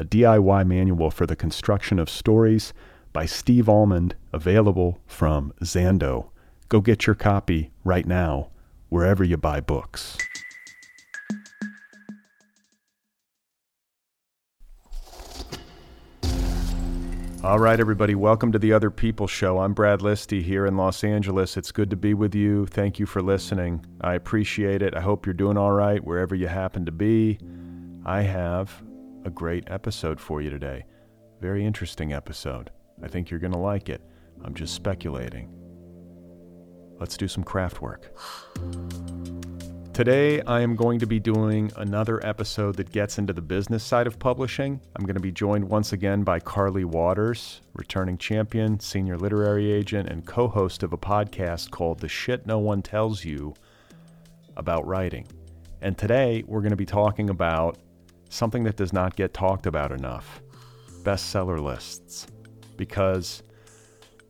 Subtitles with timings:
[0.00, 2.72] a DIY manual for the construction of stories
[3.12, 6.30] by Steve Almond, available from Zando.
[6.70, 8.48] Go get your copy right now,
[8.88, 10.16] wherever you buy books.
[17.44, 19.58] All right, everybody, welcome to the Other People Show.
[19.58, 21.58] I'm Brad Listi here in Los Angeles.
[21.58, 22.64] It's good to be with you.
[22.64, 23.84] Thank you for listening.
[24.00, 24.94] I appreciate it.
[24.94, 27.38] I hope you're doing all right wherever you happen to be.
[28.06, 28.82] I have
[29.24, 30.84] a great episode for you today.
[31.40, 32.70] Very interesting episode.
[33.02, 34.00] I think you're going to like it.
[34.44, 35.50] I'm just speculating.
[36.98, 38.14] Let's do some craft work.
[39.92, 44.06] Today, I am going to be doing another episode that gets into the business side
[44.06, 44.80] of publishing.
[44.96, 50.08] I'm going to be joined once again by Carly Watters, returning champion, senior literary agent,
[50.08, 53.52] and co host of a podcast called The Shit No One Tells You
[54.56, 55.26] about writing.
[55.82, 57.78] And today, we're going to be talking about
[58.30, 60.40] something that does not get talked about enough
[61.02, 62.26] bestseller lists.
[62.76, 63.42] Because,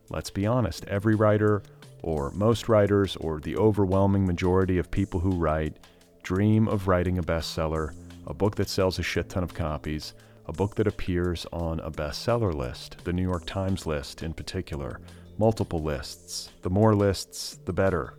[0.09, 1.63] let's be honest, every writer
[2.03, 5.77] or most writers, or the overwhelming majority of people who write,
[6.23, 7.93] dream of writing a bestseller,
[8.25, 10.13] a book that sells a shit ton of copies,
[10.47, 14.99] a book that appears on a bestseller list, the New York Times list in particular,
[15.37, 16.49] multiple lists.
[16.61, 18.15] The more lists, the better.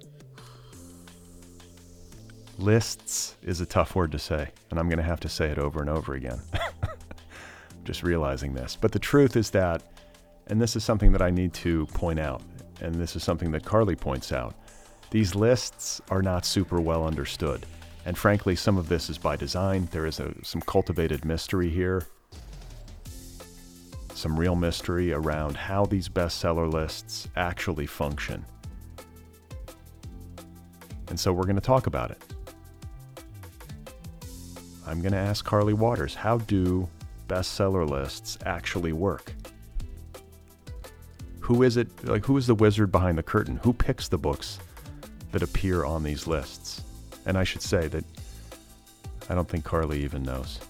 [2.59, 5.59] Lists is a tough word to say, and I'm going to have to say it
[5.59, 6.41] over and over again.
[7.85, 8.77] Just realizing this.
[8.81, 9.83] But the truth is that,
[10.49, 12.43] and this is something that I need to point out,
[12.81, 14.55] and this is something that Carly points out,
[15.11, 17.65] these lists are not super well understood.
[18.05, 19.89] And frankly, some of this is by design.
[19.91, 22.07] There is a, some cultivated mystery here,
[24.15, 28.45] some real mystery around how these bestseller lists actually function.
[31.09, 32.23] And so we're going to talk about it.
[34.87, 36.88] I'm going to ask Carly Watters how do
[37.28, 39.32] bestseller lists actually work?
[41.41, 41.88] Who is it?
[42.04, 43.60] Like, who is the wizard behind the curtain?
[43.62, 44.59] Who picks the books
[45.32, 46.82] that appear on these lists?
[47.26, 48.04] And I should say that
[49.28, 50.60] I don't think Carly even knows.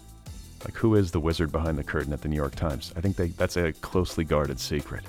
[0.64, 2.92] Like, who is the wizard behind the curtain at the New York Times?
[2.96, 5.04] I think they, that's a closely guarded secret.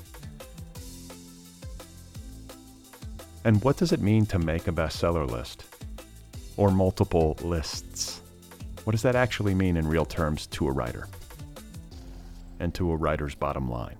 [3.46, 5.66] And what does it mean to make a bestseller list?
[6.58, 8.22] Or multiple lists?
[8.84, 11.08] What does that actually mean in real terms to a writer?
[12.60, 13.98] And to a writer's bottom line?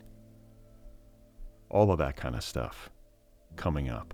[1.74, 2.90] all of that kind of stuff
[3.58, 4.14] coming up.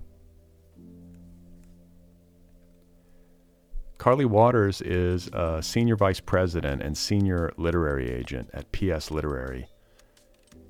[3.98, 9.68] Carly Watters is a senior vice president and senior literary agent at PS Literary.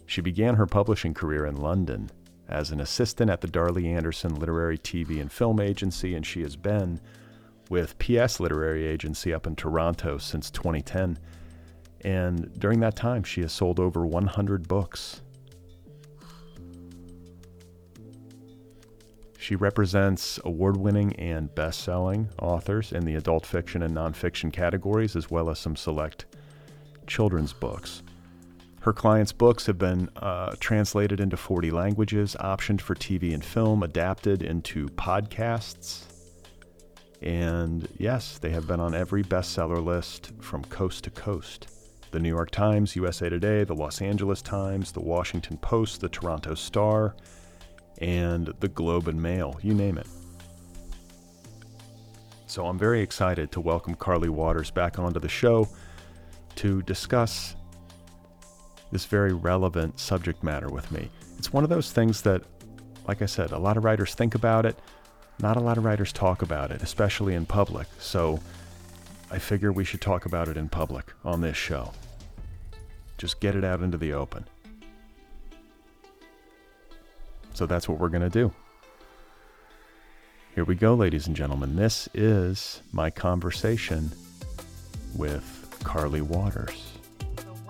[0.07, 2.09] She began her publishing career in London
[2.47, 6.55] as an assistant at the Darley Anderson Literary TV and Film Agency, and she has
[6.55, 6.99] been
[7.69, 11.17] with PS Literary Agency up in Toronto since 2010.
[12.01, 15.21] And during that time, she has sold over 100 books
[19.49, 25.15] She represents award winning and best selling authors in the adult fiction and nonfiction categories,
[25.15, 26.25] as well as some select
[27.07, 28.03] children's books.
[28.81, 33.81] Her clients' books have been uh, translated into 40 languages, optioned for TV and film,
[33.81, 36.08] adapted into podcasts.
[37.21, 41.67] And yes, they have been on every bestseller list from coast to coast.
[42.11, 46.55] The New York Times, USA Today, the Los Angeles Times, the Washington Post, the Toronto
[46.55, 47.15] Star,
[47.99, 50.07] and the Globe and Mail, you name it.
[52.47, 55.67] So I'm very excited to welcome Carly Watters back onto the show
[56.55, 57.55] to discuss
[58.91, 61.11] this very relevant subject matter with me.
[61.37, 62.41] It's one of those things that,
[63.07, 64.79] like I said, a lot of writers think about it,
[65.41, 67.87] not a lot of writers talk about it, especially in public.
[67.99, 68.39] So
[69.31, 71.93] I figure we should talk about it in public on this show.
[73.17, 74.45] Just get it out into the open.
[77.53, 78.53] So that's what we're going to do.
[80.55, 81.75] Here we go, ladies and gentlemen.
[81.75, 84.11] This is my conversation
[85.15, 86.88] with Carly Watters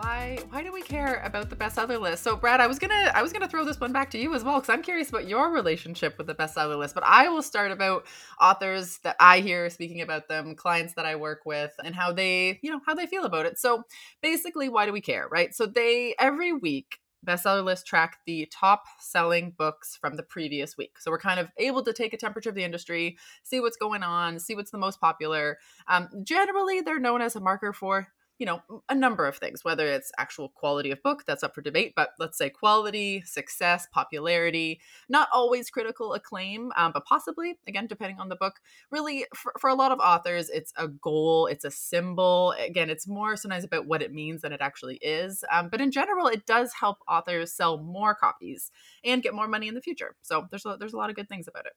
[0.02, 2.24] why why do we care about the bestseller list?
[2.24, 4.44] So Brad, I was gonna I was gonna throw this one back to you as
[4.44, 6.96] well because I'm curious about your relationship with the bestseller list.
[6.96, 8.06] But I will start about
[8.40, 12.60] authors that I hear speaking about them, clients that I work with, and how they
[12.62, 13.60] you know how they feel about it.
[13.60, 13.84] So
[14.22, 15.54] basically, why do we care, right?
[15.54, 20.98] So they every week bestseller list track the top selling books from the previous week.
[21.00, 24.04] So we're kind of able to take a temperature of the industry, see what's going
[24.04, 25.58] on, see what's the most popular.
[25.90, 28.08] Um, generally, they're known as a marker for
[28.40, 31.62] you know, a number of things, whether it's actual quality of book, that's up for
[31.62, 37.86] debate, but let's say quality, success, popularity, not always critical acclaim, um, but possibly, again,
[37.86, 38.62] depending on the book.
[38.92, 42.54] Really, for, for a lot of authors, it's a goal, it's a symbol.
[42.58, 45.44] Again, it's more sometimes about what it means than it actually is.
[45.52, 48.72] Um, but in general, it does help authors sell more copies
[49.04, 50.16] and get more money in the future.
[50.22, 51.74] So there's a, there's a lot of good things about it.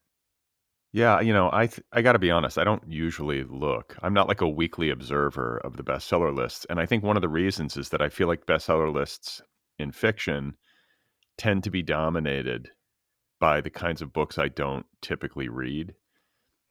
[0.93, 2.59] Yeah, you know, I th- I got to be honest.
[2.59, 3.97] I don't usually look.
[4.03, 7.23] I'm not like a weekly observer of the bestseller lists, and I think one of
[7.23, 9.41] the reasons is that I feel like bestseller lists
[9.79, 10.55] in fiction
[11.39, 12.71] tend to be dominated
[13.41, 15.95] by the kinds of books I don't typically read.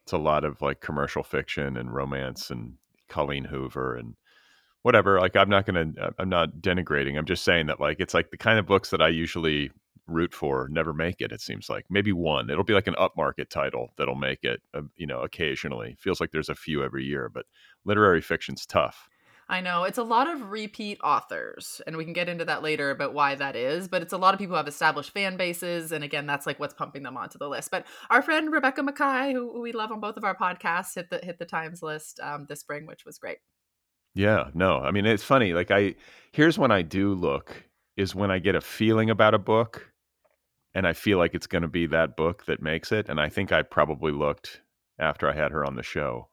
[0.05, 2.75] It's a lot of like commercial fiction and romance and
[3.09, 4.15] Colleen Hoover and
[4.83, 5.19] whatever.
[5.19, 7.17] Like I'm not going to uh, I'm not denigrating.
[7.17, 9.71] I'm just saying that like it's like the kind of books that I usually
[10.11, 11.31] root for never make it.
[11.31, 12.49] It seems like maybe one.
[12.49, 14.61] It'll be like an upmarket title that'll make it.
[14.73, 17.45] Uh, you know, occasionally feels like there's a few every year, but
[17.85, 19.09] literary fiction's tough.
[19.51, 22.89] I know it's a lot of repeat authors, and we can get into that later
[22.89, 23.89] about why that is.
[23.89, 26.57] But it's a lot of people who have established fan bases, and again, that's like
[26.57, 27.69] what's pumping them onto the list.
[27.69, 31.09] But our friend Rebecca Makkai, who, who we love on both of our podcasts, hit
[31.09, 33.39] the hit the Times list um, this spring, which was great.
[34.13, 35.53] Yeah, no, I mean it's funny.
[35.53, 35.95] Like I,
[36.31, 37.63] here's when I do look
[37.97, 39.90] is when I get a feeling about a book
[40.73, 43.09] and I feel like it's going to be that book that makes it.
[43.09, 44.61] And I think I probably looked
[44.99, 46.29] after I had her on the show.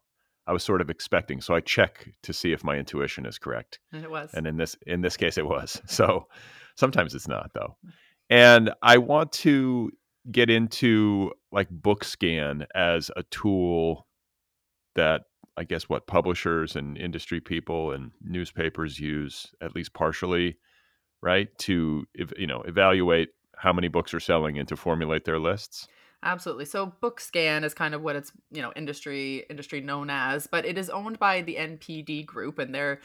[0.47, 3.81] I was sort of expecting, so I check to see if my intuition is correct.
[3.93, 4.31] And it was.
[4.33, 5.81] And in this in this case, it was.
[5.87, 6.27] So
[6.77, 7.77] sometimes it's not though.
[8.31, 9.91] And I want to
[10.31, 14.07] get into like book scan as a tool
[14.95, 15.23] that
[15.57, 20.57] I guess what publishers and industry people and newspapers use at least partially,
[21.21, 21.49] right?
[21.59, 22.07] To
[22.37, 25.89] you know evaluate how many books are selling and to formulate their lists?
[26.23, 26.65] Absolutely.
[26.65, 30.77] So BookScan is kind of what it's, you know, industry industry known as, but it
[30.77, 33.01] is owned by the NPD group and they're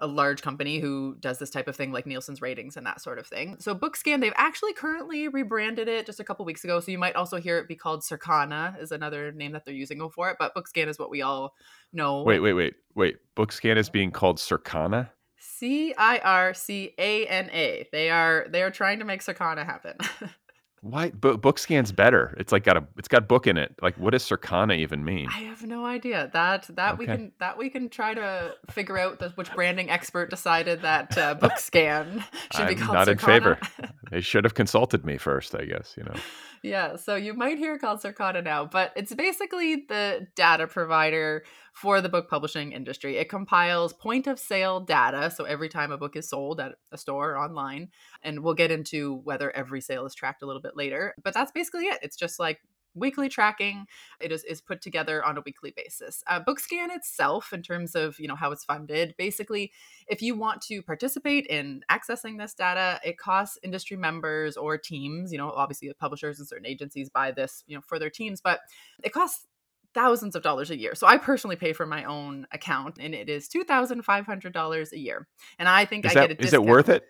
[0.00, 3.18] a large company who does this type of thing like Nielsen's ratings and that sort
[3.18, 3.56] of thing.
[3.58, 6.78] So BookScan, they've actually currently rebranded it just a couple weeks ago.
[6.80, 10.08] So you might also hear it be called Circana is another name that they're using
[10.10, 10.36] for it.
[10.38, 11.54] But BookScan is what we all
[11.92, 12.22] know.
[12.22, 13.16] Wait, wait, wait, wait.
[13.36, 15.10] BookScan is being called Circana?
[15.58, 17.88] C I R C A N A.
[17.90, 19.96] They are they are trying to make Circana happen.
[20.80, 22.36] Why book, scans better?
[22.38, 23.74] It's like got a it's got book in it.
[23.82, 25.28] Like what does Circana even mean?
[25.28, 26.30] I have no idea.
[26.32, 26.98] That that okay.
[26.98, 31.18] we can that we can try to figure out the, which branding expert decided that
[31.18, 32.22] uh, Bookscan
[32.52, 33.12] should I'm be called not Circana.
[33.12, 33.58] in favor.
[34.10, 36.14] they should have consulted me first, I guess, you know.
[36.62, 41.44] yeah, so you might hear it called Circana now, but it's basically the data provider
[41.78, 43.18] for the book publishing industry.
[43.18, 45.30] It compiles point of sale data.
[45.30, 47.90] So every time a book is sold at a store or online,
[48.20, 51.14] and we'll get into whether every sale is tracked a little bit later.
[51.22, 51.98] But that's basically it.
[52.02, 52.60] It's just like
[52.94, 53.86] weekly tracking
[54.20, 58.18] it is, is put together on a weekly basis uh, bookscan itself in terms of
[58.18, 59.70] you know how it's funded basically
[60.08, 65.32] if you want to participate in accessing this data it costs industry members or teams
[65.32, 68.60] you know obviously publishers and certain agencies buy this you know for their teams but
[69.04, 69.46] it costs
[69.94, 70.94] thousands of dollars a year.
[70.94, 75.26] So I personally pay for my own account and it is $2,500 a year.
[75.58, 76.46] And I think is I that, get a discount.
[76.46, 77.04] Is it worth it?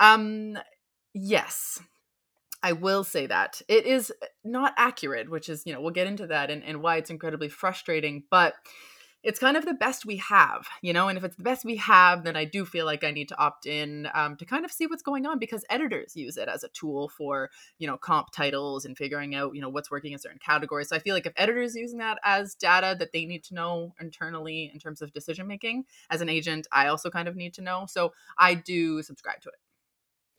[0.00, 0.58] Um
[1.12, 1.78] yes.
[2.62, 3.60] I will say that.
[3.68, 4.12] It is
[4.44, 7.48] not accurate, which is, you know, we'll get into that and, and why it's incredibly
[7.48, 8.54] frustrating, but
[9.22, 11.08] it's kind of the best we have, you know.
[11.08, 13.38] And if it's the best we have, then I do feel like I need to
[13.38, 16.64] opt in um, to kind of see what's going on because editors use it as
[16.64, 20.18] a tool for you know comp titles and figuring out you know what's working in
[20.18, 20.88] certain categories.
[20.88, 23.94] So I feel like if editors using that as data that they need to know
[24.00, 27.62] internally in terms of decision making, as an agent, I also kind of need to
[27.62, 27.86] know.
[27.88, 29.71] So I do subscribe to it.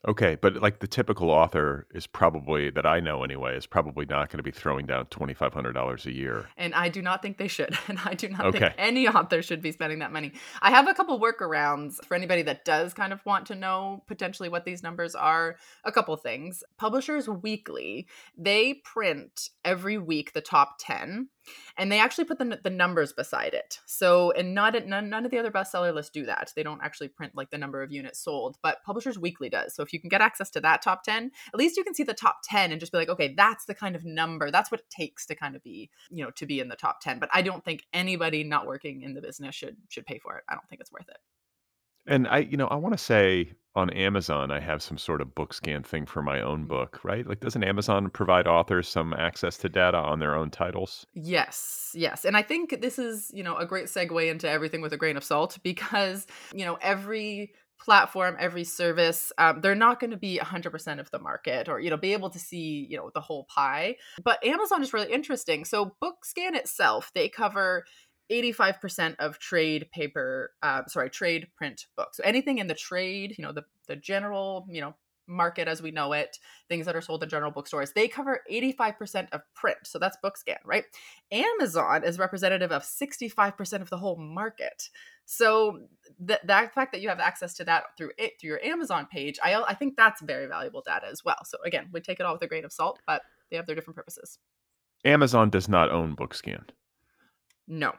[0.06, 4.28] Okay, but like the typical author is probably that I know anyway is probably not
[4.28, 6.46] going to be throwing down twenty five hundred dollars a year.
[6.56, 7.76] And I do not think they should.
[7.88, 8.58] And I do not okay.
[8.58, 10.32] think any author should be spending that money.
[10.62, 14.48] I have a couple workarounds for anybody that does kind of want to know potentially
[14.48, 15.56] what these numbers are.
[15.84, 16.64] A couple things.
[16.78, 21.28] Publishers Weekly, they print every week the top ten
[21.76, 25.30] and they actually put the, the numbers beside it so and not none, none of
[25.30, 28.18] the other bestseller lists do that they don't actually print like the number of units
[28.18, 31.30] sold but publishers weekly does so if you can get access to that top 10,
[31.52, 33.74] at least you can see the top 10 and just be like, okay, that's the
[33.74, 34.50] kind of number.
[34.50, 37.00] That's what it takes to kind of be, you know, to be in the top
[37.00, 37.18] 10.
[37.18, 40.44] But I don't think anybody not working in the business should should pay for it.
[40.48, 41.18] I don't think it's worth it.
[42.06, 45.34] And I, you know, I want to say on Amazon, I have some sort of
[45.34, 47.26] book scan thing for my own book, right?
[47.26, 51.06] Like, doesn't Amazon provide authors some access to data on their own titles?
[51.14, 52.24] Yes, yes.
[52.24, 55.16] And I think this is, you know, a great segue into everything with a grain
[55.16, 60.38] of salt because, you know, every platform every service um, they're not going to be
[60.40, 63.44] 100% of the market or you know be able to see you know the whole
[63.44, 67.84] pie but amazon is really interesting so bookscan itself they cover
[68.30, 72.16] 85% of trade paper uh, sorry trade print books.
[72.16, 74.94] So anything in the trade you know the the general you know
[75.26, 76.38] market as we know it
[76.68, 79.78] things that are sold in general bookstores they cover 85% of print.
[79.84, 80.84] So that's bookscan right?
[81.32, 84.88] Amazon is representative of 65% of the whole market.
[85.26, 85.80] So
[86.26, 89.38] th- that fact that you have access to that through it through your amazon page
[89.42, 91.44] I, I think that's very valuable data as well.
[91.44, 93.74] So again we take it all with a grain of salt but they have their
[93.74, 94.38] different purposes.
[95.04, 96.64] Amazon does not own bookscan
[97.66, 97.92] no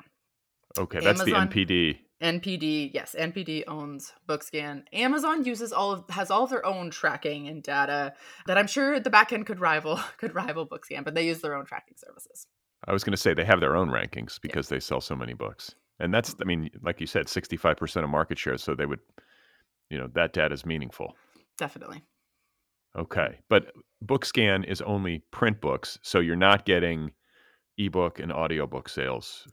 [0.77, 1.97] Okay, that's Amazon, the NPD.
[2.21, 4.83] NPD, yes, NPD owns Bookscan.
[4.93, 8.13] Amazon uses all of has all of their own tracking and data
[8.47, 11.65] that I'm sure the backend could rival could rival Bookscan, but they use their own
[11.65, 12.47] tracking services.
[12.87, 14.75] I was going to say they have their own rankings because yeah.
[14.75, 15.75] they sell so many books.
[15.99, 18.99] And that's I mean, like you said, 65% of market share, so they would
[19.89, 21.15] you know, that data is meaningful.
[21.57, 22.03] Definitely.
[22.97, 23.39] Okay.
[23.49, 23.71] But
[24.03, 27.11] Bookscan is only print books, so you're not getting
[27.77, 29.47] ebook and audiobook sales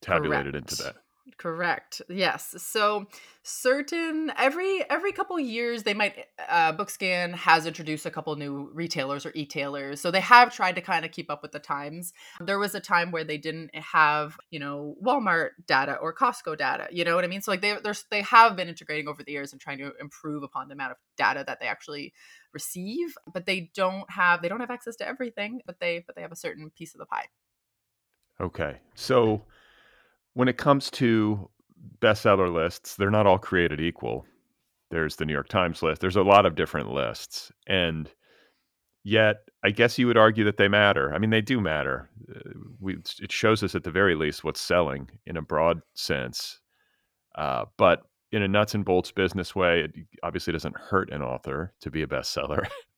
[0.00, 0.70] tabulated Correct.
[0.70, 0.96] into that.
[1.36, 2.02] Correct.
[2.08, 2.54] Yes.
[2.58, 3.06] So
[3.42, 9.24] certain every every couple years they might uh, Bookscan has introduced a couple new retailers
[9.24, 10.00] or e-tailers.
[10.00, 12.12] So they have tried to kind of keep up with the times.
[12.40, 16.88] There was a time where they didn't have, you know, Walmart data or Costco data.
[16.90, 17.42] You know what I mean?
[17.42, 20.42] So like they there's they have been integrating over the years and trying to improve
[20.42, 22.12] upon the amount of data that they actually
[22.52, 26.22] receive, but they don't have they don't have access to everything, but they but they
[26.22, 27.26] have a certain piece of the pie.
[28.40, 28.78] Okay.
[28.94, 29.44] So
[30.34, 31.48] when it comes to
[32.00, 34.26] bestseller lists, they're not all created equal.
[34.90, 36.00] There's the New York Times list.
[36.00, 37.52] There's a lot of different lists.
[37.66, 38.10] And
[39.04, 41.14] yet, I guess you would argue that they matter.
[41.14, 42.10] I mean, they do matter.
[42.28, 46.58] Uh, we, it shows us at the very least what's selling in a broad sense.
[47.36, 51.72] Uh, but in a nuts and bolts business way, it obviously doesn't hurt an author
[51.80, 52.66] to be a bestseller,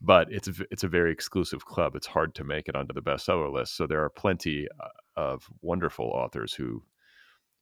[0.00, 1.94] but it's a, it's a very exclusive club.
[1.94, 3.76] It's hard to make it onto the bestseller list.
[3.76, 6.82] So there are plenty uh, of wonderful authors who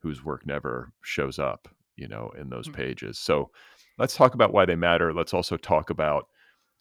[0.00, 2.80] whose work never shows up, you know, in those mm-hmm.
[2.80, 3.18] pages.
[3.18, 3.50] So
[3.98, 5.12] let's talk about why they matter.
[5.12, 6.26] Let's also talk about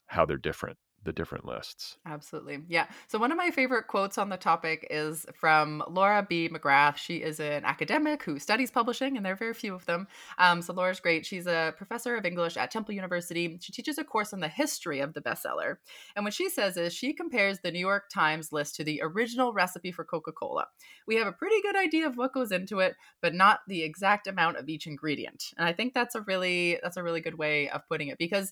[0.08, 1.98] how they're different the different lists.
[2.06, 2.60] Absolutely.
[2.68, 2.88] Yeah.
[3.08, 6.50] So one of my favorite quotes on the topic is from Laura B.
[6.50, 6.98] McGrath.
[6.98, 10.08] She is an academic who studies publishing, and there are very few of them.
[10.38, 11.26] Um, so Laura's great.
[11.26, 13.58] She's a professor of English at Temple University.
[13.62, 15.78] She teaches a course on the history of the bestseller.
[16.16, 19.54] And what she says is she compares the New York Times list to the original
[19.54, 20.68] recipe for Coca-Cola.
[21.08, 24.28] We have a pretty good idea of what goes into it, but not the exact
[24.28, 25.54] amount of each ingredient.
[25.58, 28.52] And I think that's a really that's a really good way of putting it because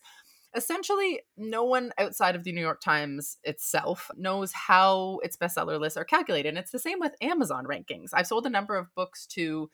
[0.57, 5.97] essentially no one outside of the New York Times itself knows how its bestseller lists
[5.97, 6.49] are calculated.
[6.49, 8.09] And it's the same with Amazon rankings.
[8.13, 9.69] I've sold a number of books to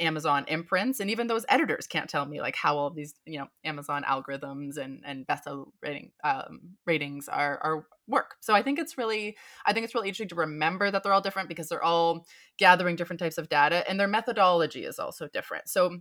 [0.00, 3.48] Amazon imprints, and even those editors can't tell me like how all these you know
[3.64, 8.36] Amazon algorithms and and bestseller rating um, ratings are are work.
[8.40, 11.20] So I think it's really I think it's really interesting to remember that they're all
[11.20, 12.26] different because they're all
[12.58, 15.68] gathering different types of data, and their methodology is also different.
[15.68, 15.98] So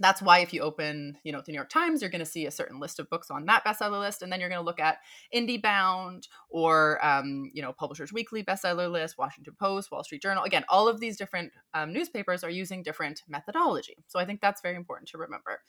[0.00, 2.46] that's why if you open you know the new york times you're going to see
[2.46, 4.80] a certain list of books on that bestseller list and then you're going to look
[4.80, 4.98] at
[5.34, 10.42] indiebound or um, you know publishers weekly bestseller list washington post wall street journal.
[10.42, 14.60] Again all of these different um, newspapers are using different methodology so i think that's
[14.60, 15.60] very important to remember.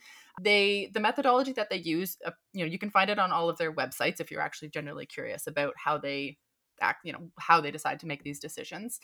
[0.42, 3.50] They the methodology that they use uh, you know you can find it on all
[3.50, 6.38] of their websites if you're actually generally curious about how they
[6.80, 9.00] act you know how they decide to make these decisions.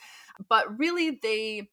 [0.48, 1.68] But really they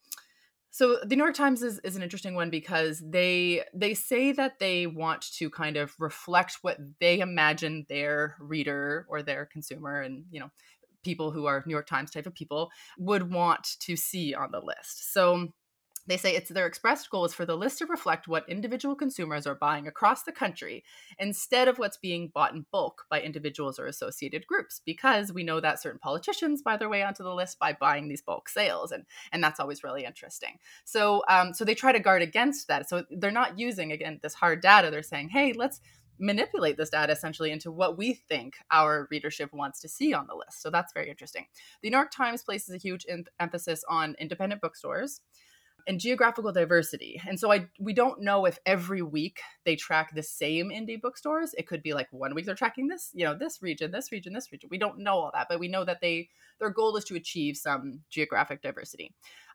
[0.75, 4.59] so the New York Times is, is an interesting one because they they say that
[4.59, 10.25] they want to kind of reflect what they imagine their reader or their consumer and
[10.31, 10.49] you know
[11.01, 14.59] people who are New York Times type of people would want to see on the
[14.59, 15.13] list.
[15.13, 15.47] So
[16.07, 19.47] they say it's their expressed goal is for the list to reflect what individual consumers
[19.47, 20.83] are buying across the country
[21.19, 25.59] instead of what's being bought in bulk by individuals or associated groups because we know
[25.59, 29.05] that certain politicians buy their way onto the list by buying these bulk sales and
[29.31, 30.57] and that's always really interesting.
[30.83, 32.89] So um, so they try to guard against that.
[32.89, 34.91] So they're not using again this hard data.
[34.91, 35.81] They're saying hey let's
[36.17, 40.35] manipulate this data essentially into what we think our readership wants to see on the
[40.35, 40.61] list.
[40.61, 41.45] So that's very interesting.
[41.81, 45.19] The new york times places a huge em- emphasis on independent bookstores
[45.87, 47.21] and geographical diversity.
[47.27, 51.53] And so I we don't know if every week they track the same indie bookstores.
[51.57, 54.33] It could be like one week they're tracking this, you know, this region, this region,
[54.33, 54.69] this region.
[54.71, 57.57] We don't know all that, but we know that they their goal is to achieve
[57.57, 59.13] some geographic diversity.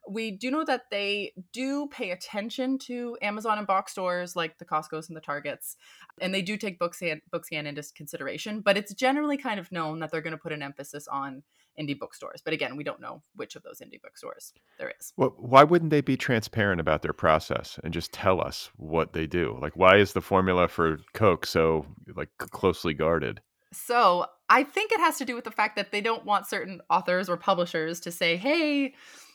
[0.08, 4.64] We do know that they do pay attention to Amazon and box stores like the
[4.64, 5.76] Costco's and the Targets,
[6.20, 8.60] and they do take Bookscan, Bookscan into consideration.
[8.60, 11.42] But it's generally kind of known that they're going to put an emphasis on
[11.80, 12.42] indie bookstores.
[12.44, 15.12] But again, we don't know which of those indie bookstores there is.
[15.16, 19.26] Well, why wouldn't they be transparent about their process and just tell us what they
[19.26, 19.58] do?
[19.60, 23.40] Like, why is the formula for Coke so like closely guarded?
[23.72, 26.80] So I think it has to do with the fact that they don't want certain
[26.90, 28.94] authors or publishers to say, "Hey."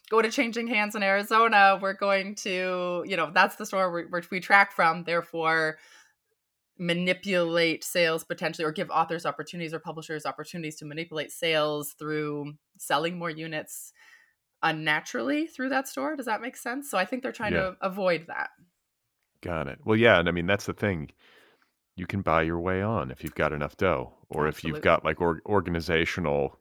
[0.10, 1.80] go to Changing Hands in Arizona.
[1.82, 5.04] We're going to, you know, that's the store where, we track from.
[5.04, 5.78] Therefore,
[6.78, 13.18] manipulate sales potentially or give authors opportunities or publishers opportunities to manipulate sales through selling
[13.18, 13.94] more units
[14.62, 16.16] unnaturally through that store.
[16.16, 16.90] Does that make sense?
[16.90, 17.62] So I think they're trying yeah.
[17.62, 18.50] to avoid that.
[19.42, 19.80] Got it.
[19.86, 20.20] Well, yeah.
[20.20, 21.12] And I mean, that's the thing.
[21.96, 24.50] You can buy your way on if you've got enough dough or Absolutely.
[24.50, 26.60] if you've got like or- organizational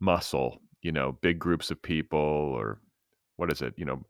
[0.00, 2.78] muscle you know, big groups of people or
[3.34, 4.04] what is it, you know,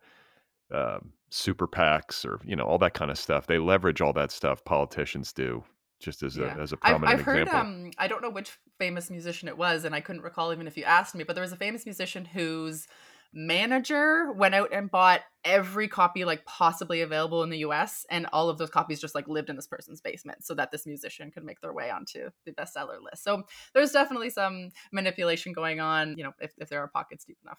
[0.74, 0.98] uh,
[1.36, 3.46] super PACs or you know all that kind of stuff.
[3.46, 4.64] They leverage all that stuff.
[4.64, 5.62] Politicians do
[6.00, 6.56] just as yeah.
[6.56, 7.54] a as a prominent I've, I've example.
[7.54, 7.66] heard.
[7.66, 10.76] Um, I don't know which famous musician it was, and I couldn't recall even if
[10.76, 11.24] you asked me.
[11.24, 12.86] But there was a famous musician whose
[13.32, 18.48] manager went out and bought every copy like possibly available in the US and all
[18.48, 21.44] of those copies just like lived in this person's basement so that this musician could
[21.44, 23.22] make their way onto the bestseller list.
[23.22, 23.42] So
[23.74, 27.58] there's definitely some manipulation going on, you know, if, if there are pockets deep enough.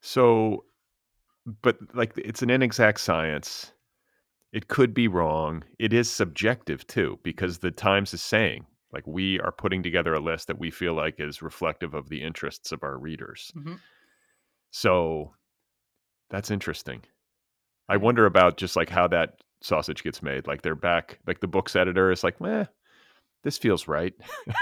[0.00, 0.64] So
[1.62, 3.72] but like it's an inexact science.
[4.52, 5.64] It could be wrong.
[5.78, 10.20] It is subjective too because the Times is saying like we are putting together a
[10.20, 13.52] list that we feel like is reflective of the interests of our readers.
[13.56, 13.74] Mm-hmm.
[14.70, 15.32] So
[16.30, 17.02] that's interesting.
[17.88, 20.46] I wonder about just like how that sausage gets made.
[20.46, 22.66] Like they're back, like the books editor is like, meh,
[23.44, 24.14] this feels right.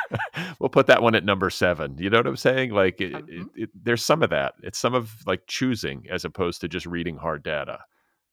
[0.58, 1.96] we'll put that one at number seven.
[1.98, 2.72] You know what I'm saying?
[2.72, 3.42] Like it, mm-hmm.
[3.56, 4.54] it, it, there's some of that.
[4.62, 7.78] It's some of like choosing as opposed to just reading hard data.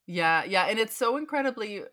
[0.07, 1.83] Yeah, yeah, and it's so incredibly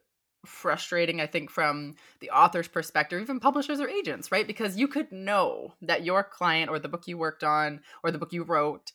[0.47, 5.11] frustrating i think from the author's perspective even publishers or agents right because you could
[5.11, 8.92] know that your client or the book you worked on or the book you wrote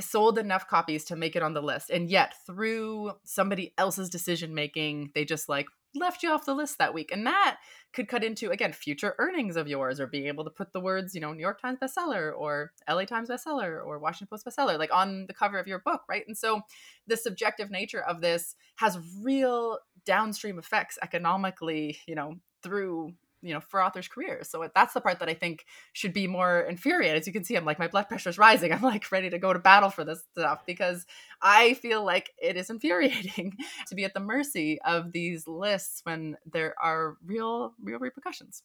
[0.00, 4.54] sold enough copies to make it on the list and yet through somebody else's decision
[4.54, 7.58] making they just like left you off the list that week and that
[7.92, 11.14] could cut into again future earnings of yours or being able to put the words
[11.14, 14.92] you know new york times bestseller or la times bestseller or washington post bestseller like
[14.92, 16.24] on the cover of your book right?
[16.26, 16.62] And so
[17.06, 23.60] the subjective nature of this has real downstream effects economically you know through you know
[23.60, 24.48] for authors careers.
[24.48, 27.18] So that's the part that i think should be more infuriating.
[27.18, 28.72] As you can see i'm like my blood pressure is rising.
[28.72, 31.06] I'm like ready to go to battle for this stuff because
[31.42, 33.56] i feel like it is infuriating
[33.88, 38.62] to be at the mercy of these lists when there are real real repercussions.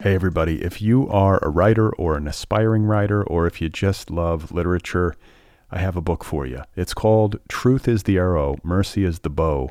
[0.00, 0.62] Hey, everybody.
[0.62, 5.14] If you are a writer or an aspiring writer, or if you just love literature,
[5.70, 6.62] I have a book for you.
[6.76, 9.70] It's called Truth is the Arrow, Mercy is the Bow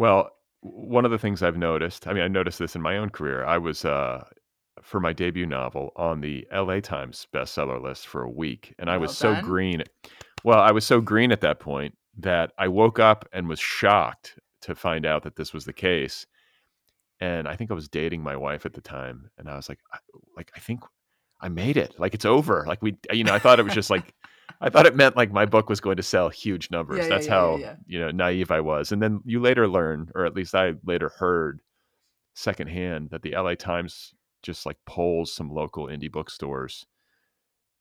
[0.00, 0.30] Well,
[0.62, 3.44] one of the things I've noticed, I mean, I noticed this in my own career.
[3.44, 4.24] I was, uh,
[4.80, 8.74] for my debut novel, on the LA Times bestseller list for a week.
[8.78, 9.82] And I was so green.
[10.42, 14.38] Well, I was so green at that point that I woke up and was shocked
[14.62, 16.26] to find out that this was the case.
[17.20, 19.28] And I think I was dating my wife at the time.
[19.36, 19.98] And I was like, I,
[20.34, 20.80] like, I think
[21.42, 22.00] I made it.
[22.00, 22.64] Like, it's over.
[22.66, 24.14] Like, we, you know, I thought it was just like,
[24.60, 26.98] I thought it meant like my book was going to sell huge numbers.
[26.98, 28.92] Yeah, That's yeah, how yeah, you know naive I was.
[28.92, 31.60] And then you later learn, or at least I later heard
[32.34, 36.86] secondhand, that the LA Times just like polls some local indie bookstores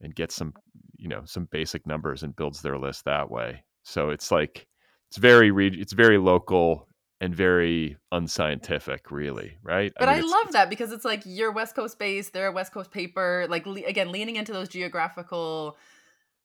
[0.01, 0.53] and gets some
[0.97, 3.63] you know some basic numbers and builds their list that way.
[3.83, 4.67] So it's like
[5.09, 6.87] it's very re- it's very local
[7.21, 9.91] and very unscientific, really, right?
[9.99, 12.51] But I, mean, I love that because it's like you're West Coast based, they're a
[12.51, 13.45] West Coast paper.
[13.49, 15.77] Like le- again, leaning into those geographical.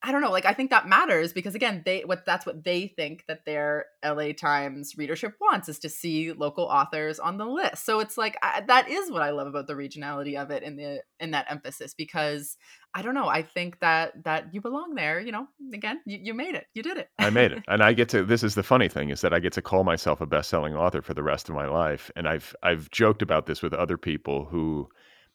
[0.05, 0.31] I don't know.
[0.31, 3.87] Like I think that matters because again, they what that's what they think that their
[4.05, 7.87] LA Times readership wants is to see local authors on the list.
[7.87, 10.79] So it's like I, that is what I love about the regionality of it and
[10.79, 12.59] the in that emphasis because
[12.93, 13.29] I don't know.
[13.29, 15.21] I think that that you belong there.
[15.21, 16.67] You know, again, you, you made it.
[16.75, 17.09] You did it.
[17.19, 17.63] I made it.
[17.69, 19.85] And I get to this is the funny thing is that I get to call
[19.85, 22.11] myself a best-selling author for the rest of my life.
[22.15, 24.91] And I've I've joked about this with other people who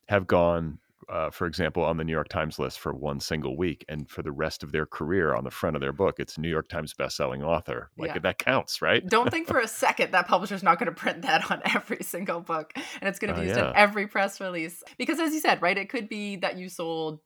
[0.10, 3.86] have gone uh, for example, on the New York Times list for one single week,
[3.88, 6.50] and for the rest of their career, on the front of their book, it's New
[6.50, 7.90] York Times best-selling author.
[7.98, 8.20] Like Yeah.
[8.20, 9.06] that counts, right?
[9.08, 12.42] Don't think for a second that publisher's not going to print that on every single
[12.42, 13.70] book and it's going to Oh, be used yeah.
[13.70, 14.84] in every press release.
[14.98, 17.20] Because as you said, right, it could be that you sold,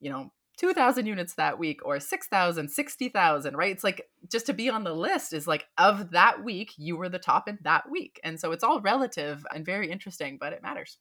[0.00, 3.72] you know, 2,000 units that week or 6,000, 60,000, right?
[3.72, 7.08] It's like just to be on the list is like of that week, you were
[7.08, 8.20] the top in that week.
[8.22, 10.98] And so it's all relative and very interesting, but it matters.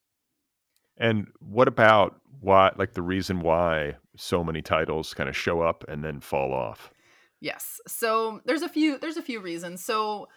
[0.98, 5.84] And what about why, like the reason why so many titles kind of show up
[5.88, 6.92] and then fall off?
[7.40, 7.80] Yes.
[7.88, 9.84] So there's a few there's a few reasons.
[9.84, 10.28] So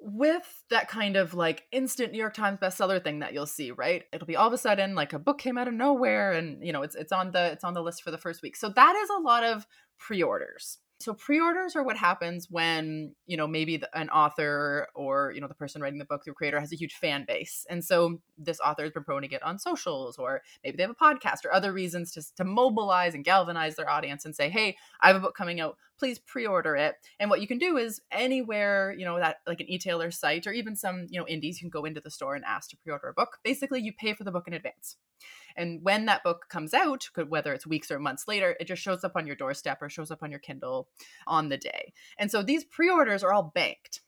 [0.00, 4.04] with that kind of like instant New York Times bestseller thing that you'll see, right?
[4.12, 6.72] It'll be all of a sudden like a book came out of nowhere and you
[6.72, 8.56] know it's it's on the it's on the list for the first week.
[8.56, 9.66] So that is a lot of
[9.98, 10.78] pre-orders.
[11.00, 15.48] So pre-orders are what happens when, you know, maybe the, an author or, you know,
[15.48, 17.64] the person writing the book, the creator has a huge fan base.
[17.70, 20.94] And so this author has been promoting it on socials or maybe they have a
[20.94, 25.06] podcast or other reasons to, to mobilize and galvanize their audience and say, hey, I
[25.06, 25.78] have a book coming out.
[25.98, 26.96] Please pre-order it.
[27.18, 30.52] And what you can do is anywhere, you know, that like an e-tailer site or
[30.52, 33.08] even some, you know, indies, you can go into the store and ask to pre-order
[33.08, 33.38] a book.
[33.42, 34.96] Basically, you pay for the book in advance.
[35.56, 39.04] And when that book comes out, whether it's weeks or months later, it just shows
[39.04, 40.88] up on your doorstep or shows up on your Kindle
[41.26, 41.92] on the day.
[42.18, 44.00] And so these pre-orders are all banked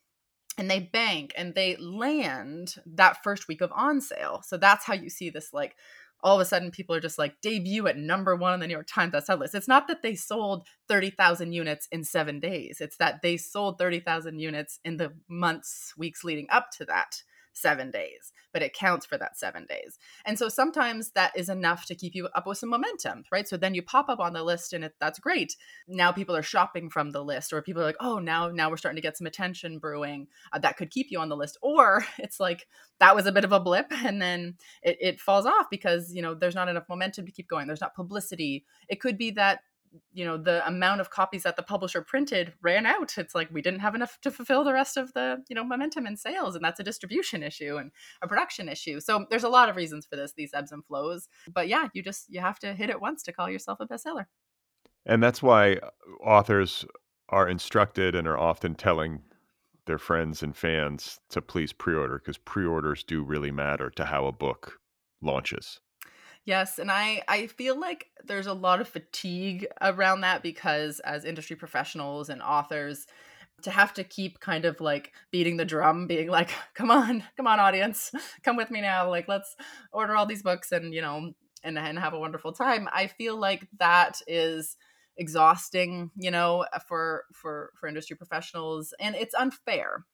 [0.59, 4.42] and they bank and they land that first week of on sale.
[4.44, 5.76] So that's how you see this like
[6.22, 8.74] all of a sudden people are just like debut at number one on the New
[8.74, 9.55] York Times bestseller list.
[9.55, 12.81] It's not that they sold 30,000 units in seven days.
[12.81, 17.22] It's that they sold 30,000 units in the months, weeks leading up to that
[17.53, 19.99] seven days, but it counts for that seven days.
[20.25, 23.49] And so sometimes that is enough to keep you up with some momentum, right?
[23.49, 25.57] So then you pop up on the list and it, that's great.
[25.88, 28.77] Now people are shopping from the list or people are like, oh, now now we're
[28.77, 30.29] starting to get some attention brewing.
[30.53, 31.59] Uh, that could keep you on the list.
[31.62, 32.67] Or it's like
[33.01, 36.23] that was a bit of a blip and then it, it falls off because, you
[36.23, 37.67] know, there's not enough momentum to keep going.
[37.67, 38.65] There's not publicity.
[38.88, 39.61] It could be that
[40.12, 43.18] you know the amount of copies that the publisher printed ran out.
[43.18, 46.07] It's like we didn't have enough to fulfill the rest of the you know momentum
[46.07, 47.90] and sales and that's a distribution issue and
[48.22, 49.00] a production issue.
[49.00, 51.28] So there's a lot of reasons for this these ebbs and flows.
[51.52, 54.26] But yeah you just you have to hit it once to call yourself a bestseller.
[55.05, 55.90] And that's why uh,
[56.24, 56.85] authors
[57.28, 59.22] are instructed and are often telling
[59.87, 64.33] their friends and fans to please pre-order because pre-orders do really matter to how a
[64.33, 64.78] book
[65.20, 65.81] launches.
[66.44, 71.24] Yes, and I I feel like there's a lot of fatigue around that because as
[71.24, 73.07] industry professionals and authors
[73.62, 77.48] to have to keep kind of like beating the drum being like come on come
[77.48, 78.12] on audience
[78.44, 79.57] come with me now like let's
[79.92, 81.33] order all these books and you know
[81.64, 84.76] and and have a wonderful time i feel like that is
[85.18, 90.05] exhausting you know for for for industry professionals and it's unfair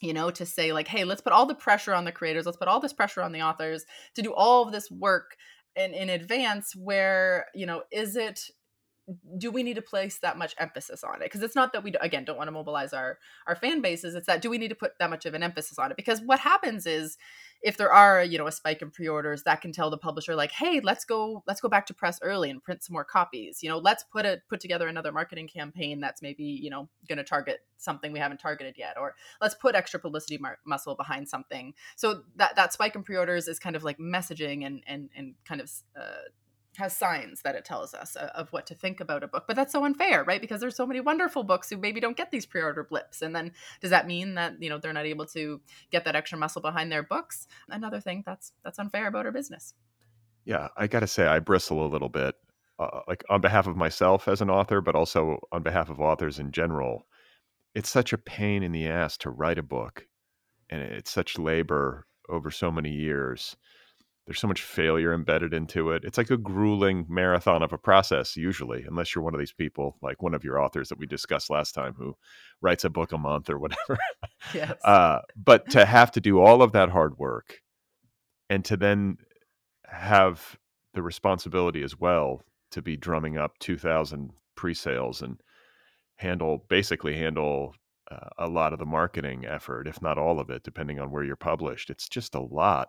[0.00, 2.58] you know to say like hey let's put all the pressure on the creators let's
[2.58, 5.36] put all this pressure on the authors to do all of this work
[5.76, 8.50] in, in advance where you know is it
[9.36, 11.24] do we need to place that much emphasis on it?
[11.24, 14.26] Because it's not that we again don't want to mobilize our our fan bases it's
[14.26, 15.96] that do we need to put that much of an emphasis on it?
[15.96, 17.16] Because what happens is
[17.62, 20.52] if there are you know a spike in pre-orders that can tell the publisher like
[20.52, 23.62] hey let's go let's go back to press early and print some more copies.
[23.62, 27.18] You know let's put it put together another marketing campaign that's maybe you know going
[27.18, 31.28] to target something we haven't targeted yet or let's put extra publicity mar- muscle behind
[31.28, 31.74] something.
[31.96, 35.60] So that that spike in pre-orders is kind of like messaging and and and kind
[35.60, 36.28] of uh,
[36.76, 39.56] has signs that it tells us uh, of what to think about a book but
[39.56, 42.46] that's so unfair right because there's so many wonderful books who maybe don't get these
[42.46, 46.04] pre-order blips and then does that mean that you know they're not able to get
[46.04, 49.74] that extra muscle behind their books another thing that's that's unfair about our business
[50.44, 52.34] Yeah, I got to say I bristle a little bit
[52.78, 56.38] uh, like on behalf of myself as an author but also on behalf of authors
[56.38, 57.06] in general.
[57.74, 60.06] It's such a pain in the ass to write a book
[60.70, 63.56] and it's such labor over so many years.
[64.26, 66.04] There's so much failure embedded into it.
[66.04, 69.96] It's like a grueling marathon of a process, usually, unless you're one of these people,
[70.00, 72.14] like one of your authors that we discussed last time, who
[72.60, 73.98] writes a book a month or whatever.
[74.54, 77.60] yes Uh, but to have to do all of that hard work
[78.48, 79.16] and to then
[79.86, 80.56] have
[80.94, 85.40] the responsibility as well to be drumming up 2,000 pre-sales and
[86.16, 87.74] handle basically handle
[88.10, 91.24] uh, a lot of the marketing effort, if not all of it, depending on where
[91.24, 91.90] you're published.
[91.90, 92.88] It's just a lot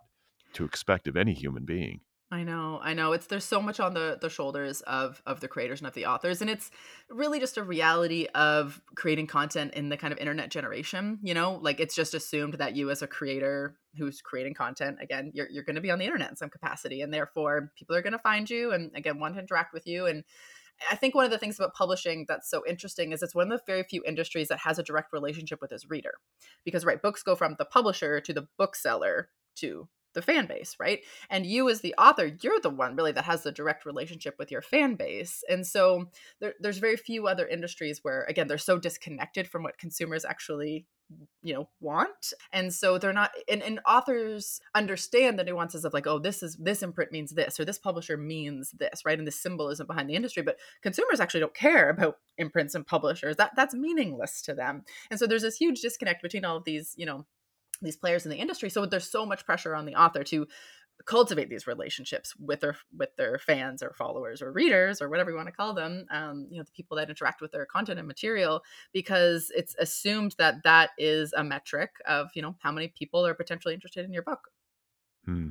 [0.54, 2.00] to expect of any human being.
[2.30, 3.12] I know, I know.
[3.12, 6.06] It's there's so much on the the shoulders of of the creators and of the
[6.06, 6.70] authors, and it's
[7.08, 11.20] really just a reality of creating content in the kind of internet generation.
[11.22, 15.30] You know, like it's just assumed that you as a creator who's creating content, again,
[15.32, 18.02] you're you're going to be on the internet in some capacity, and therefore people are
[18.02, 20.24] going to find you and again want to interact with you and
[20.90, 23.58] I think one of the things about publishing that's so interesting is it's one of
[23.58, 26.14] the very few industries that has a direct relationship with its reader.
[26.64, 31.00] Because, right, books go from the publisher to the bookseller to the fan base, right?
[31.30, 34.50] And you, as the author, you're the one really that has the direct relationship with
[34.50, 35.44] your fan base.
[35.48, 36.06] And so
[36.40, 40.86] there, there's very few other industries where, again, they're so disconnected from what consumers actually
[41.42, 46.06] you know want and so they're not and, and authors understand the nuances of like
[46.06, 49.32] oh this is this imprint means this or this publisher means this right and the
[49.32, 53.74] symbolism behind the industry but consumers actually don't care about imprints and publishers that that's
[53.74, 57.26] meaningless to them and so there's this huge disconnect between all of these you know
[57.84, 60.46] these players in the industry so there's so much pressure on the author to
[61.06, 65.36] cultivate these relationships with their with their fans or followers or readers or whatever you
[65.36, 68.08] want to call them um, you know the people that interact with their content and
[68.08, 73.26] material because it's assumed that that is a metric of you know how many people
[73.26, 74.50] are potentially interested in your book
[75.24, 75.48] hmm.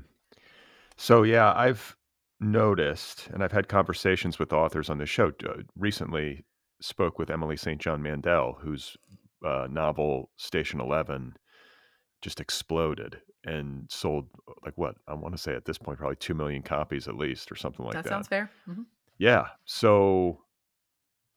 [0.98, 1.96] so yeah i've
[2.40, 6.44] noticed and i've had conversations with authors on this show uh, recently
[6.82, 8.98] spoke with emily st john mandel whose
[9.46, 11.36] uh, novel station 11
[12.24, 14.30] just exploded and sold
[14.64, 17.52] like what I want to say at this point probably two million copies at least
[17.52, 18.06] or something like that.
[18.06, 18.50] That sounds fair.
[18.68, 18.84] Mm-hmm.
[19.20, 19.48] Yeah.
[19.66, 20.40] So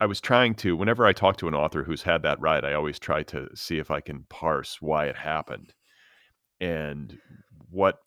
[0.00, 2.74] I was trying to whenever I talk to an author who's had that ride, I
[2.74, 5.74] always try to see if I can parse why it happened
[6.60, 7.18] and
[7.70, 7.98] what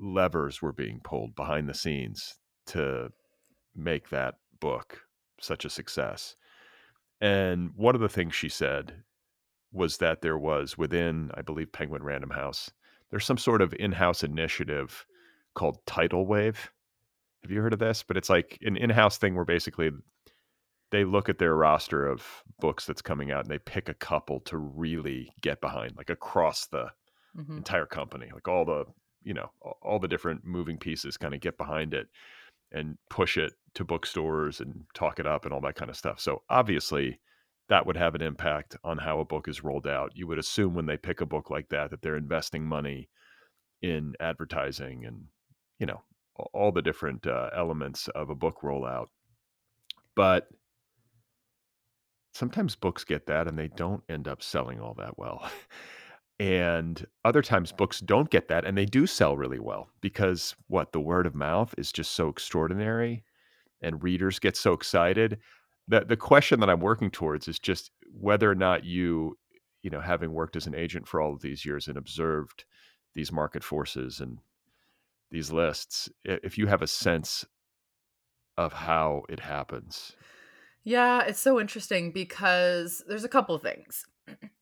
[0.00, 2.36] levers were being pulled behind the scenes
[2.68, 3.10] to
[3.74, 5.02] make that book
[5.40, 6.34] such a success.
[7.20, 9.04] And one of the things she said
[9.76, 12.70] was that there was within, I believe, Penguin Random House,
[13.10, 15.06] there's some sort of in-house initiative
[15.54, 16.70] called Tidal Wave.
[17.42, 18.02] Have you heard of this?
[18.02, 19.90] But it's like an in-house thing where basically
[20.90, 22.24] they look at their roster of
[22.60, 26.66] books that's coming out and they pick a couple to really get behind, like across
[26.66, 26.90] the
[27.36, 27.58] mm-hmm.
[27.58, 28.84] entire company, like all the
[29.22, 29.50] you know
[29.82, 32.06] all the different moving pieces, kind of get behind it
[32.72, 36.20] and push it to bookstores and talk it up and all that kind of stuff.
[36.20, 37.18] So obviously
[37.68, 40.12] that would have an impact on how a book is rolled out.
[40.14, 43.08] You would assume when they pick a book like that that they're investing money
[43.82, 45.24] in advertising and
[45.78, 46.00] you know
[46.52, 49.06] all the different uh, elements of a book rollout.
[50.14, 50.48] But
[52.32, 55.50] sometimes books get that and they don't end up selling all that well.
[56.38, 60.92] and other times books don't get that and they do sell really well because what
[60.92, 63.24] the word of mouth is just so extraordinary
[63.80, 65.38] and readers get so excited
[65.88, 69.38] the the question that I'm working towards is just whether or not you,
[69.82, 72.64] you know, having worked as an agent for all of these years and observed
[73.14, 74.38] these market forces and
[75.30, 77.44] these lists, if you have a sense
[78.56, 80.12] of how it happens.
[80.84, 84.06] Yeah, it's so interesting because there's a couple things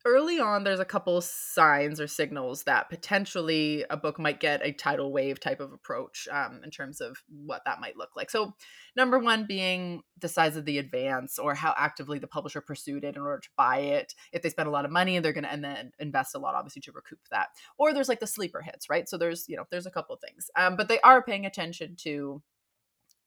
[0.07, 4.73] early on there's a couple signs or signals that potentially a book might get a
[4.73, 8.31] tidal wave type of approach um, in terms of what that might look like.
[8.31, 8.55] So
[8.97, 13.17] number one being the size of the advance or how actively the publisher pursued it
[13.17, 14.15] in order to buy it.
[14.33, 16.55] If they spend a lot of money they're going to and then invest a lot
[16.55, 17.49] obviously to recoup that.
[17.79, 19.09] Or there's like the sleeper hits right?
[19.09, 20.51] So there's you know there's a couple things.
[20.57, 22.43] Um, but they are paying attention to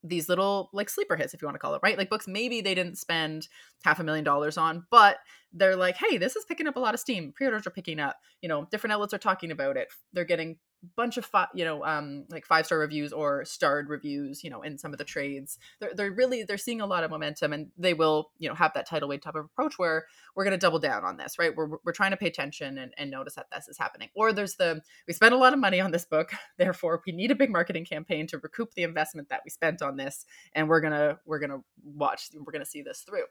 [0.03, 1.97] these little like sleeper hits if you want to call it right?
[1.97, 3.47] Like books maybe they didn't spend
[3.83, 5.17] half a million dollars on but
[5.53, 7.33] they're like hey this is picking up a lot of steam.
[7.35, 8.17] Pre-orders are picking up.
[8.41, 9.87] You know different outlets are talking about it.
[10.13, 10.57] They're getting
[10.95, 14.61] bunch of fi- you know um like five star reviews or starred reviews you know
[14.61, 15.57] in some of the trades.
[15.79, 18.73] They're, they're really they're seeing a lot of momentum and they will you know have
[18.73, 21.55] that tidal wave type of approach where we're going to double down on this right?
[21.55, 24.09] We're, we're trying to pay attention and, and notice that this is happening.
[24.15, 27.31] Or there's the we spent a lot of money on this book therefore we need
[27.31, 30.81] a big marketing campaign to recoup the investment that we spent on this and we're
[30.81, 33.25] gonna we're gonna watch we're gonna see this through.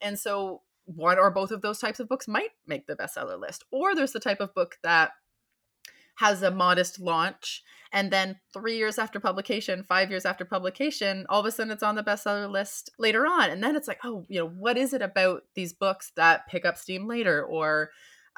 [0.00, 3.64] And so one or both of those types of books might make the bestseller list
[3.70, 5.10] or there's the type of book that
[6.16, 11.40] has a modest launch and then three years after publication five years after publication all
[11.40, 13.50] of a sudden it's on the bestseller list later on.
[13.50, 16.64] And then it's like oh you know what is it about these books that pick
[16.64, 17.90] up steam later or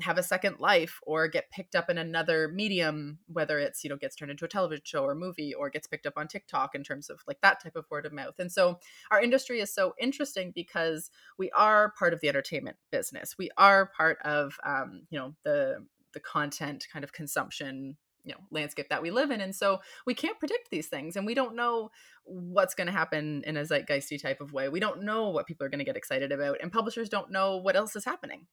[0.03, 3.97] have a second life or get picked up in another medium whether it's you know
[3.97, 6.85] gets turned into a television show or movie or gets picked up on tiktok in
[6.85, 8.39] terms of like that type of word of mouth.
[8.39, 8.79] And so
[9.11, 13.35] our industry is so interesting because we are part of the entertainment business.
[13.37, 15.85] We are part of um, you know the
[16.19, 20.15] the content kind of consumption you know landscape that we live in and so we
[20.15, 21.91] can't predict these things and we don't know
[22.25, 24.69] what's going to happen in a zeitgeisty type of way.
[24.69, 27.57] We don't know what people are going to get excited about and publishers don't know
[27.57, 28.47] what else is happening.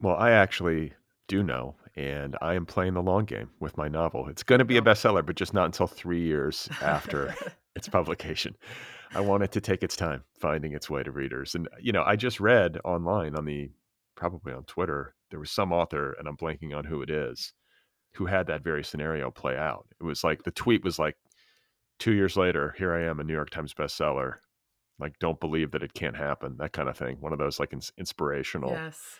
[0.00, 0.92] Well i actually
[1.28, 4.28] do know and i am playing the long game with my novel.
[4.28, 4.84] It's going to be a oh.
[4.84, 7.34] bestseller but just not until three years after
[7.76, 8.56] its publication.
[9.14, 12.02] I want it to take its time finding its way to readers and you know
[12.04, 13.70] i just read online on the
[14.16, 17.52] probably on twitter there was some author and i'm blanking on who it is
[18.14, 19.86] who had that very scenario play out.
[20.00, 21.16] It was like the tweet was like,
[21.98, 24.36] two years later, here I am, a New York Times bestseller.
[24.98, 26.56] Like, don't believe that it can't happen.
[26.58, 27.16] That kind of thing.
[27.18, 28.70] One of those like ins- inspirational.
[28.70, 29.18] Yes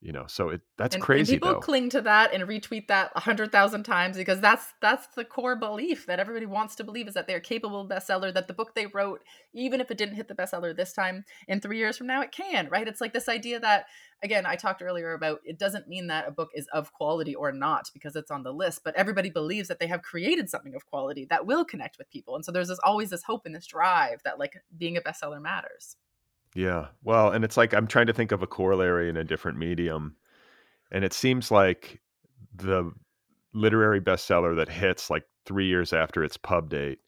[0.00, 1.60] you know so it that's and, crazy and people though.
[1.60, 5.56] cling to that and retweet that a hundred thousand times because that's that's the core
[5.56, 8.86] belief that everybody wants to believe is that they're capable bestseller that the book they
[8.86, 9.22] wrote
[9.54, 12.32] even if it didn't hit the bestseller this time in three years from now it
[12.32, 12.88] can right?
[12.88, 13.86] It's like this idea that
[14.22, 17.52] again i talked earlier about it doesn't mean that a book is of quality or
[17.52, 20.86] not because it's on the list but everybody believes that they have created something of
[20.86, 22.34] quality that will connect with people.
[22.34, 25.40] And so there's this always this hope and this drive that like being a bestseller
[25.40, 25.96] matters
[26.56, 26.86] yeah.
[27.04, 30.16] Well, and it's like I'm trying to think of a corollary in a different medium.
[30.90, 32.00] And it seems like
[32.54, 32.90] the
[33.52, 37.00] literary bestseller that hits like three years after its pub date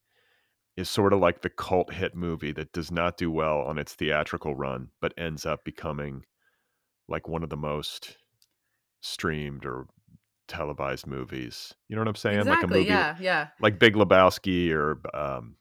[0.76, 3.94] is sort of like the cult hit movie that does not do well on its
[3.94, 6.24] theatrical run, but ends up becoming
[7.08, 8.18] like one of the most
[9.00, 9.86] streamed or
[10.46, 11.74] televised movies.
[11.88, 12.40] You know what I'm saying?
[12.40, 13.48] Exactly, like a movie, yeah, yeah.
[13.60, 15.56] like Big Lebowski or, um,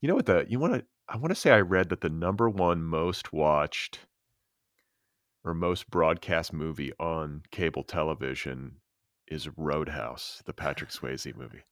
[0.00, 2.10] you know what the you want to I want to say I read that the
[2.10, 4.00] number one most watched
[5.42, 8.76] or most broadcast movie on cable television
[9.26, 11.62] is Road House, the Patrick Swayze movie.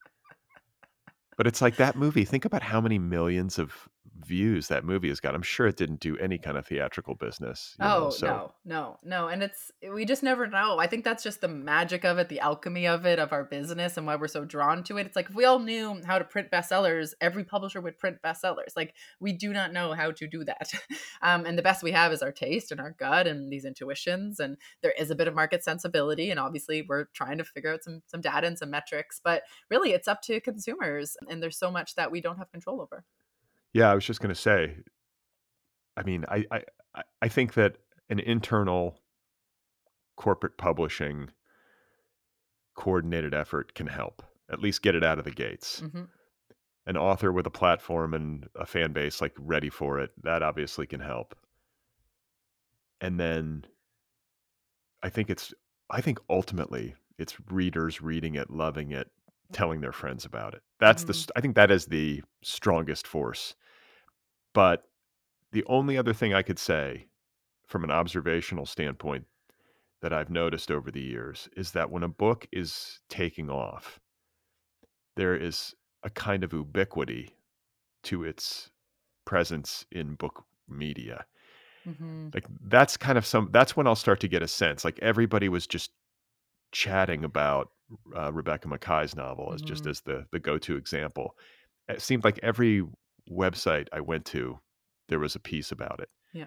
[1.36, 2.24] But it's like that movie.
[2.24, 3.88] Think about how many millions of
[4.24, 5.34] views that movie has got.
[5.34, 7.76] I'm sure it didn't do any kind of theatrical business.
[7.80, 8.26] oh know, so.
[8.26, 9.28] no, no, no.
[9.28, 10.78] And it's we just never know.
[10.78, 13.96] I think that's just the magic of it, the alchemy of it, of our business,
[13.96, 15.06] and why we're so drawn to it.
[15.06, 18.76] It's like if we all knew how to print bestsellers, every publisher would print bestsellers.
[18.76, 20.72] Like we do not know how to do that.
[21.22, 24.38] Um, and the best we have is our taste and our gut and these intuitions.
[24.38, 27.84] And there is a bit of market sensibility, and obviously we're trying to figure out
[27.84, 29.20] some some data and some metrics.
[29.22, 32.80] But really, it's up to consumers, and there's so much that we don't have control
[32.80, 33.04] over.
[33.76, 34.74] Yeah, I was just going to say.
[35.98, 37.76] I mean, I, I I think that
[38.08, 38.98] an internal
[40.16, 41.28] corporate publishing
[42.74, 45.82] coordinated effort can help at least get it out of the gates.
[45.82, 46.04] Mm-hmm.
[46.86, 50.86] An author with a platform and a fan base like ready for it that obviously
[50.86, 51.36] can help.
[53.02, 53.66] And then
[55.02, 55.52] I think it's
[55.90, 59.10] I think ultimately it's readers reading it, loving it,
[59.52, 60.62] telling their friends about it.
[60.80, 61.12] That's mm-hmm.
[61.12, 63.54] the I think that is the strongest force
[64.56, 64.84] but
[65.52, 67.08] the only other thing I could say
[67.66, 69.26] from an observational standpoint
[70.00, 74.00] that I've noticed over the years is that when a book is taking off,
[75.14, 77.36] there is a kind of ubiquity
[78.04, 78.70] to its
[79.26, 81.26] presence in book media.
[81.86, 82.28] Mm-hmm.
[82.32, 84.86] Like that's kind of some that's when I'll start to get a sense.
[84.86, 85.90] Like everybody was just
[86.72, 87.68] chatting about
[88.16, 89.68] uh, Rebecca Makkai's novel as mm-hmm.
[89.68, 91.36] just as the the go to example.
[91.88, 92.84] It seemed like every
[93.30, 94.58] website I went to,
[95.08, 96.08] there was a piece about it.
[96.32, 96.46] Yeah.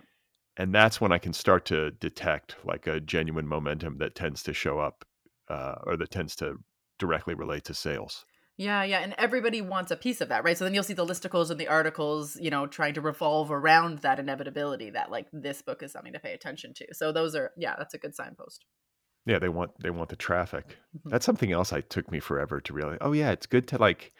[0.57, 4.53] And that's when I can start to detect like a genuine momentum that tends to
[4.53, 5.05] show up
[5.49, 6.57] uh, or that tends to
[6.97, 8.25] directly relate to sales.
[8.57, 10.57] Yeah, yeah, and everybody wants a piece of that, right?
[10.57, 13.99] So then you'll see the listicles and the articles, you know, trying to revolve around
[13.99, 16.87] that inevitability that like this book is something to pay attention to.
[16.91, 18.65] So those are, yeah, that's a good signpost.
[19.25, 20.77] Yeah, they want they want the traffic.
[20.97, 21.09] Mm-hmm.
[21.09, 22.97] That's something else I took me forever to realize.
[22.99, 24.11] Oh yeah, it's good to like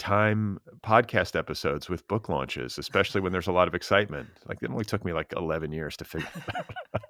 [0.00, 4.28] time podcast episodes with book launches, especially when there's a lot of excitement.
[4.46, 7.02] Like it only took me like 11 years to figure it out.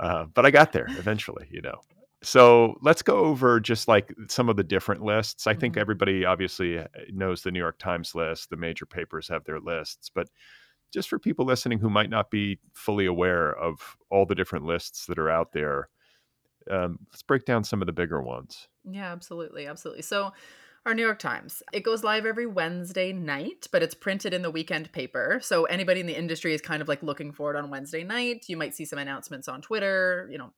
[0.00, 1.80] uh, but I got there eventually, you know.
[2.22, 5.46] So let's go over just like some of the different lists.
[5.46, 5.80] I think mm-hmm.
[5.80, 10.10] everybody obviously uh, knows the New York Times list, the major papers have their lists,
[10.14, 10.28] but
[10.94, 15.06] just for people listening who might not be fully aware of all the different lists
[15.06, 15.88] that are out there,
[16.70, 18.68] um, let's break down some of the bigger ones.
[18.84, 19.66] Yeah, absolutely.
[19.66, 20.02] Absolutely.
[20.02, 20.32] So,
[20.86, 21.64] our New York Times.
[21.72, 25.40] It goes live every Wednesday night, but it's printed in the weekend paper.
[25.42, 28.44] So anybody in the industry is kind of like looking for it on Wednesday night.
[28.48, 30.52] You might see some announcements on Twitter, you know,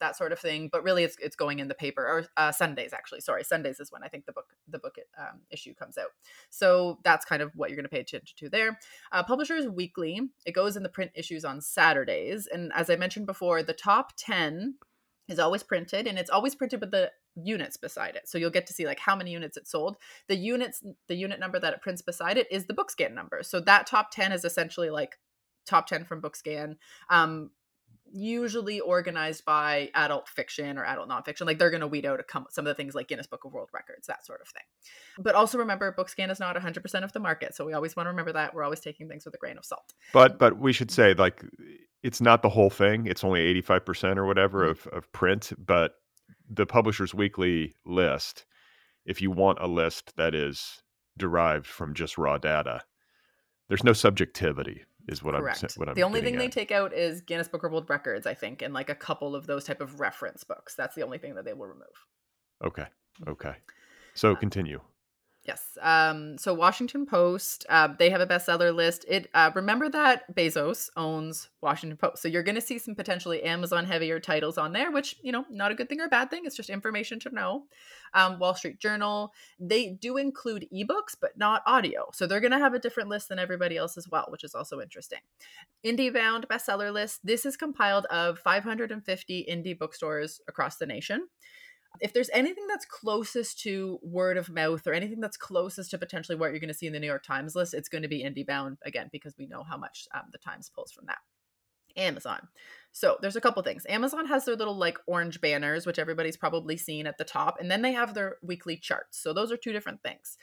[0.00, 0.68] that sort of thing.
[0.70, 3.20] But really, it's it's going in the paper or uh, Sundays actually.
[3.20, 6.10] Sorry, Sundays is when I think the book the book um, issue comes out.
[6.50, 8.80] So that's kind of what you're going to pay attention to there.
[9.12, 10.20] Uh, Publishers Weekly.
[10.44, 14.12] It goes in the print issues on Saturdays, and as I mentioned before, the top
[14.16, 14.74] ten
[15.28, 17.10] is always printed and it's always printed with the
[17.42, 18.28] units beside it.
[18.28, 19.96] So you'll get to see like how many units it sold.
[20.28, 23.42] The units, the unit number that it prints beside it is the BookScan number.
[23.42, 25.18] So that top 10 is essentially like
[25.66, 26.76] top 10 from BookScan.
[27.10, 27.50] Um,
[28.10, 31.46] usually organized by adult fiction or adult nonfiction.
[31.46, 32.20] Like they're going to weed out
[32.50, 34.62] some of the things like Guinness Book of World Records, that sort of thing.
[35.18, 38.10] But also remember, Bookscan is not 100% of the market, so we always want to
[38.10, 38.54] remember that.
[38.54, 39.92] We're always taking things with a grain of salt.
[40.12, 41.44] But but we should say like
[42.02, 43.06] it's not the whole thing.
[43.06, 44.88] It's only 85% or whatever mm-hmm.
[44.88, 45.94] of of print, but
[46.48, 48.46] the Publishers Weekly list,
[49.04, 50.82] if you want a list that is
[51.16, 52.82] derived from just raw data,
[53.68, 55.62] there's no subjectivity is what Correct.
[55.62, 56.38] I'm what I'm The only thing at.
[56.38, 59.34] they take out is Guinness Book of World Records, I think, and like a couple
[59.34, 60.74] of those type of reference books.
[60.74, 61.86] That's the only thing that they will remove.
[62.64, 62.86] Okay.
[63.26, 63.54] Okay.
[64.14, 64.80] So uh, continue.
[65.48, 65.78] Yes.
[65.80, 69.06] Um, so Washington Post, uh, they have a bestseller list.
[69.08, 73.42] It uh, remember that Bezos owns Washington Post, so you're going to see some potentially
[73.42, 76.28] Amazon heavier titles on there, which you know, not a good thing or a bad
[76.28, 76.42] thing.
[76.44, 77.64] It's just information to know.
[78.12, 82.58] Um, Wall Street Journal, they do include ebooks, but not audio, so they're going to
[82.58, 85.20] have a different list than everybody else as well, which is also interesting.
[85.82, 87.24] IndieBound bestseller list.
[87.24, 91.26] This is compiled of 550 indie bookstores across the nation
[92.00, 96.36] if there's anything that's closest to word of mouth or anything that's closest to potentially
[96.36, 98.24] what you're going to see in the New York Times list, it's going to be
[98.24, 101.18] IndieBound again because we know how much um, the Times pulls from that.
[101.96, 102.48] Amazon.
[102.92, 103.84] So there's a couple things.
[103.88, 107.70] Amazon has their little like orange banners, which everybody's probably seen at the top, and
[107.70, 109.20] then they have their weekly charts.
[109.20, 110.36] So those are two different things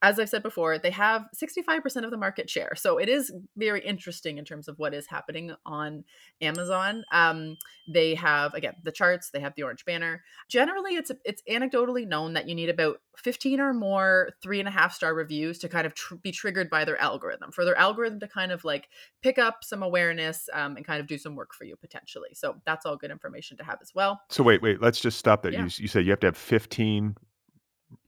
[0.00, 2.72] as I've said before, they have 65% of the market share.
[2.76, 6.04] So it is very interesting in terms of what is happening on
[6.40, 7.04] Amazon.
[7.10, 7.56] Um,
[7.88, 10.22] they have, again, the charts, they have the orange banner.
[10.48, 14.70] Generally, it's it's anecdotally known that you need about 15 or more three and a
[14.70, 18.20] half star reviews to kind of tr- be triggered by their algorithm, for their algorithm
[18.20, 18.88] to kind of like
[19.22, 22.30] pick up some awareness um, and kind of do some work for you potentially.
[22.34, 24.20] So that's all good information to have as well.
[24.28, 25.52] So wait, wait, let's just stop there.
[25.52, 25.64] Yeah.
[25.64, 27.16] You, you said you have to have 15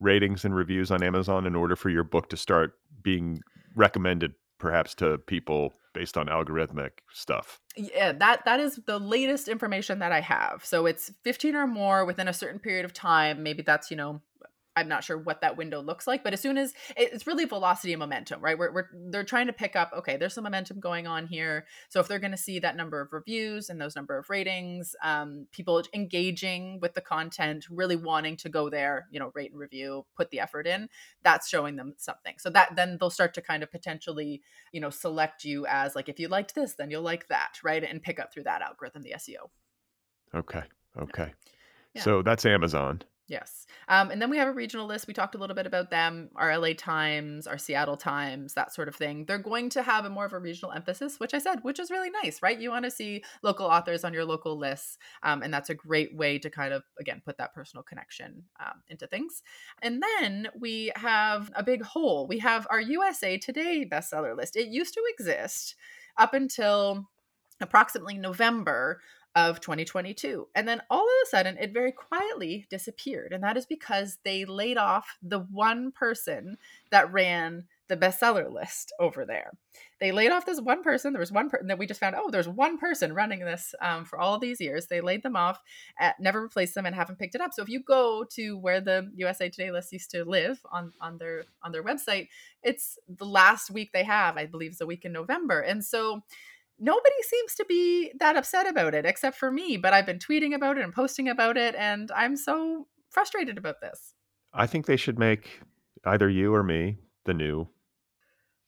[0.00, 3.40] ratings and reviews on Amazon in order for your book to start being
[3.74, 7.60] recommended perhaps to people based on algorithmic stuff.
[7.76, 10.64] Yeah, that that is the latest information that I have.
[10.64, 13.42] So it's 15 or more within a certain period of time.
[13.42, 14.20] Maybe that's, you know,
[14.76, 17.92] I'm not sure what that window looks like, but as soon as it's really velocity
[17.92, 18.56] and momentum, right?
[18.56, 19.92] We're, we're they're trying to pick up.
[19.98, 21.66] Okay, there's some momentum going on here.
[21.88, 24.94] So if they're going to see that number of reviews and those number of ratings,
[25.02, 29.60] um, people engaging with the content, really wanting to go there, you know, rate and
[29.60, 30.88] review, put the effort in,
[31.22, 32.34] that's showing them something.
[32.38, 34.40] So that then they'll start to kind of potentially,
[34.72, 37.82] you know, select you as like if you liked this, then you'll like that, right?
[37.82, 39.50] And pick up through that algorithm, the SEO.
[40.34, 40.62] Okay.
[41.00, 41.32] Okay.
[41.94, 42.02] Yeah.
[42.02, 43.02] So that's Amazon.
[43.30, 43.68] Yes.
[43.86, 45.06] Um, and then we have a regional list.
[45.06, 48.88] We talked a little bit about them, our LA Times, our Seattle Times, that sort
[48.88, 49.24] of thing.
[49.24, 51.92] They're going to have a more of a regional emphasis, which I said, which is
[51.92, 52.58] really nice, right?
[52.58, 54.98] You want to see local authors on your local lists.
[55.22, 58.82] Um, and that's a great way to kind of, again, put that personal connection um,
[58.88, 59.44] into things.
[59.80, 62.26] And then we have a big hole.
[62.26, 64.56] We have our USA Today bestseller list.
[64.56, 65.76] It used to exist
[66.18, 67.08] up until
[67.60, 69.00] approximately November
[69.34, 70.48] of 2022.
[70.54, 73.32] And then all of a sudden, it very quietly disappeared.
[73.32, 76.56] And that is because they laid off the one person
[76.90, 79.50] that ran the bestseller list over there.
[80.00, 81.12] They laid off this one person.
[81.12, 84.04] There was one person that we just found, oh, there's one person running this um,
[84.04, 84.86] for all these years.
[84.86, 85.60] They laid them off,
[85.98, 87.52] at, never replaced them, and haven't picked it up.
[87.52, 91.18] So if you go to where the USA Today list used to live on on
[91.18, 92.28] their on their website,
[92.62, 95.60] it's the last week they have, I believe, is a week in November.
[95.60, 96.22] And so
[96.80, 100.54] nobody seems to be that upset about it except for me but i've been tweeting
[100.54, 104.14] about it and posting about it and i'm so frustrated about this.
[104.54, 105.60] I think they should make
[106.04, 107.68] either you or me the new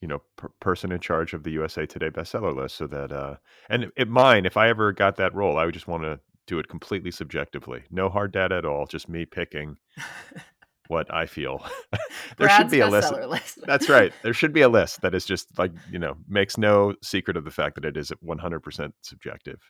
[0.01, 3.37] you know per- person in charge of the usa today bestseller list so that uh
[3.69, 6.59] and it mine if i ever got that role i would just want to do
[6.59, 7.85] it completely subjectively.
[7.91, 9.77] No hard data at all just me picking
[10.89, 11.65] what I feel.
[12.37, 13.13] there should be a list.
[13.13, 13.59] list.
[13.67, 14.13] That's right.
[14.23, 17.45] There should be a list that is just like, you know, makes no secret of
[17.45, 19.61] the fact that it is 100% subjective.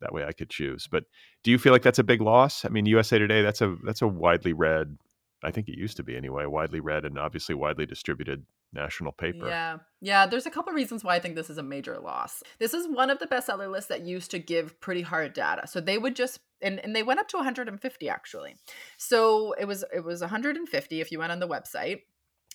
[0.00, 0.88] That way I could choose.
[0.90, 1.04] But
[1.42, 2.64] do you feel like that's a big loss?
[2.64, 4.98] I mean, USA Today, that's a that's a widely read
[5.44, 9.46] I think it used to be anyway, widely read and obviously widely distributed national paper.
[9.46, 9.78] Yeah.
[10.00, 10.26] Yeah.
[10.26, 12.42] There's a couple reasons why I think this is a major loss.
[12.58, 15.66] This is one of the bestseller lists that used to give pretty hard data.
[15.66, 18.56] So they would just and, and they went up to 150 actually.
[18.98, 22.00] So it was it was 150 if you went on the website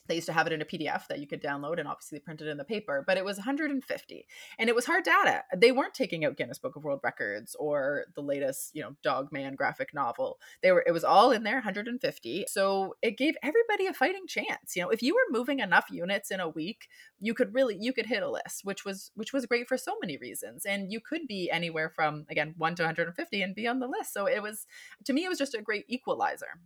[0.10, 2.48] they used to have it in a PDF that you could download and obviously printed
[2.48, 5.44] in the paper, but it was 150 and it was hard data.
[5.56, 9.32] They weren't taking out Guinness Book of World Records or the latest, you know, Dog
[9.32, 10.40] Man graphic novel.
[10.62, 12.46] They were, it was all in there, 150.
[12.50, 14.76] So it gave everybody a fighting chance.
[14.76, 16.88] You know, if you were moving enough units in a week,
[17.20, 19.96] you could really, you could hit a list, which was, which was great for so
[20.02, 20.66] many reasons.
[20.66, 24.14] And you could be anywhere from, again, one to 150 and be on the list.
[24.14, 24.66] So it was,
[25.06, 26.60] to me, it was just a great equalizer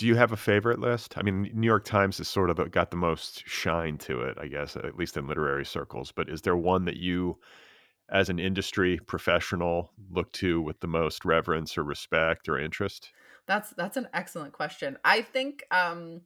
[0.00, 1.18] do you have a favorite list?
[1.18, 4.46] I mean, New York Times has sort of got the most shine to it, I
[4.46, 6.10] guess, at least in literary circles.
[6.10, 7.38] But is there one that you
[8.08, 13.12] as an industry professional look to with the most reverence or respect or interest?
[13.46, 14.96] That's that's an excellent question.
[15.04, 16.22] I think um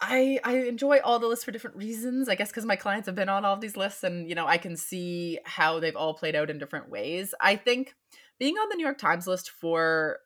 [0.00, 2.30] I I enjoy all the lists for different reasons.
[2.30, 4.46] I guess because my clients have been on all of these lists, and you know
[4.46, 7.34] I can see how they've all played out in different ways.
[7.42, 7.94] I think
[8.38, 10.20] being on the New York Times list for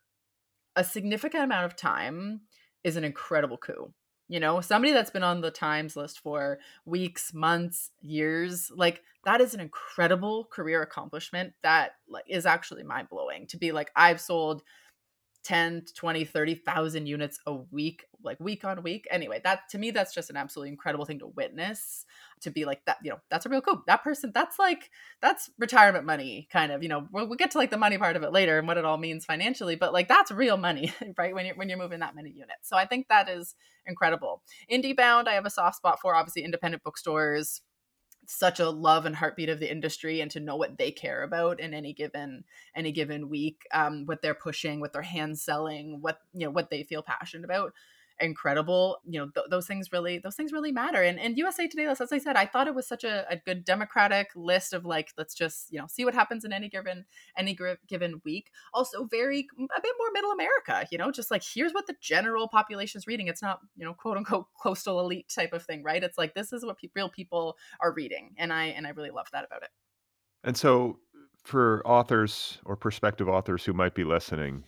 [0.78, 2.42] a significant amount of time
[2.84, 3.92] is an incredible coup.
[4.28, 9.40] You know, somebody that's been on the Times list for weeks, months, years, like that
[9.40, 14.20] is an incredible career accomplishment that like is actually mind blowing to be like I've
[14.20, 14.62] sold
[15.48, 19.08] 10 20 30,000 units a week like week on week.
[19.10, 22.04] Anyway that to me that's just an absolutely incredible thing to witness
[22.40, 23.82] to be like that you know that's a real coup.
[23.86, 24.90] That person that's like
[25.22, 28.14] that's retirement money kind of you know we'll, we'll get to like the money part
[28.14, 31.34] of it later and what it all means financially but like that's real money right
[31.34, 32.68] when you're when you're moving that many units.
[32.68, 33.54] So i think that is
[33.86, 34.42] incredible.
[34.70, 37.62] IndieBound i have a soft spot for obviously independent bookstores
[38.30, 41.60] such a love and heartbeat of the industry and to know what they care about
[41.60, 42.44] in any given
[42.76, 46.68] any given week um, what they're pushing what they're hand selling what you know what
[46.68, 47.72] they feel passionate about
[48.20, 51.86] incredible you know th- those things really those things really matter and, and usa today
[51.86, 54.84] list, as i said i thought it was such a, a, good democratic list of
[54.84, 57.04] like let's just you know see what happens in any given
[57.36, 57.56] any
[57.86, 58.50] given week.
[58.74, 62.48] Also very a bit more middle america you know just like here's what the general
[62.48, 63.28] population is reading.
[63.28, 66.02] It's not you know quote unquote coastal elite type of thing right?
[66.02, 69.10] It's like this is what pe- real people are reading and i and i really
[69.10, 69.70] love that about it.
[70.44, 70.98] And so
[71.44, 74.64] for authors or prospective authors who might be listening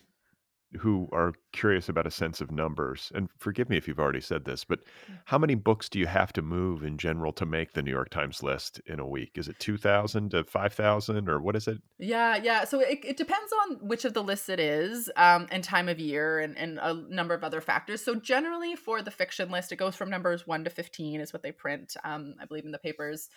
[0.79, 4.45] who are curious about a sense of numbers, and forgive me if you've already said
[4.45, 5.17] this, but mm.
[5.25, 8.09] how many books do you have to move in general to make the New York
[8.09, 9.31] Times list in a week?
[9.35, 11.79] Is it 2,000 to 5,000 or what is it?
[11.99, 12.63] Yeah, yeah.
[12.63, 15.99] So it, it depends on which of the lists it is um, and time of
[15.99, 18.03] year and, and a number of other factors.
[18.03, 21.43] So generally for the fiction list, it goes from numbers 1 to 15 is what
[21.43, 23.29] they print, um, I believe, in the papers.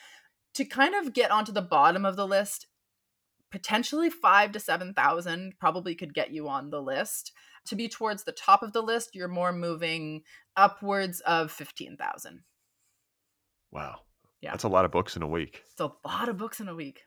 [0.55, 2.69] To kind of get onto the bottom of the list,
[3.51, 7.33] potentially five to 7,000 probably could get you on the list.
[7.67, 10.23] To be towards the top of the list, you're more moving
[10.57, 12.41] upwards of 15,000.
[13.73, 14.01] Wow.
[14.41, 14.51] Yeah.
[14.51, 15.63] That's a lot of books in a week.
[15.73, 17.05] It's a lot of books in a week.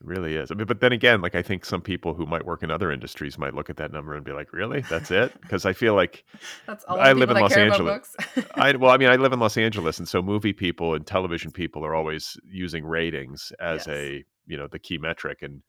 [0.00, 0.50] It really is.
[0.52, 2.92] I mean, but then again, like I think some people who might work in other
[2.92, 4.82] industries might look at that number and be like, "Really?
[4.82, 6.24] That's it?" Because I feel like
[6.66, 8.14] that's all I live in Los Angeles.
[8.54, 11.50] I well, I mean, I live in Los Angeles, and so movie people and television
[11.50, 13.96] people are always using ratings as yes.
[13.96, 15.62] a you know the key metric, and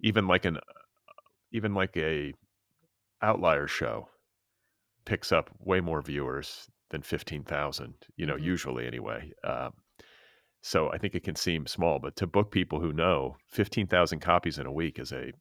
[0.00, 0.58] even like an
[1.52, 2.32] even like a
[3.22, 4.08] outlier show
[5.04, 8.44] picks up way more viewers than 15,000, you know, mm-hmm.
[8.44, 9.32] usually anyway.
[9.44, 9.72] Um,
[10.62, 14.58] so I think it can seem small, but to book people who know 15,000 copies
[14.58, 15.32] in a week is a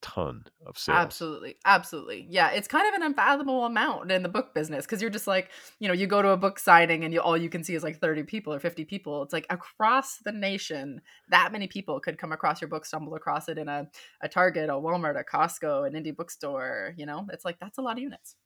[0.00, 0.96] ton of sales.
[0.96, 1.56] Absolutely.
[1.64, 2.26] Absolutely.
[2.28, 2.50] Yeah.
[2.50, 5.50] It's kind of an unfathomable amount in the book business because you're just like,
[5.80, 7.82] you know, you go to a book signing and you all you can see is
[7.82, 9.22] like 30 people or 50 people.
[9.22, 11.00] It's like across the nation,
[11.30, 13.88] that many people could come across your book, stumble across it in a,
[14.22, 16.94] a Target, a Walmart, a Costco, an indie bookstore.
[16.96, 18.36] You know, it's like that's a lot of units.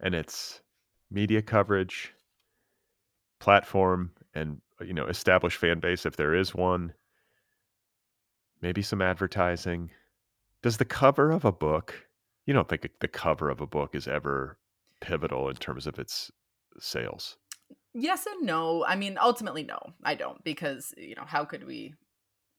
[0.00, 0.60] And it's
[1.10, 2.12] media coverage,
[3.40, 6.94] platform, and, you know, established fan base if there is one.
[8.60, 9.90] Maybe some advertising
[10.62, 12.08] does the cover of a book,
[12.46, 14.58] you don't think the cover of a book is ever
[15.00, 16.30] pivotal in terms of its
[16.80, 17.36] sales?
[17.94, 18.84] Yes and no.
[18.84, 21.94] I mean, ultimately, no, I don't, because, you know, how could we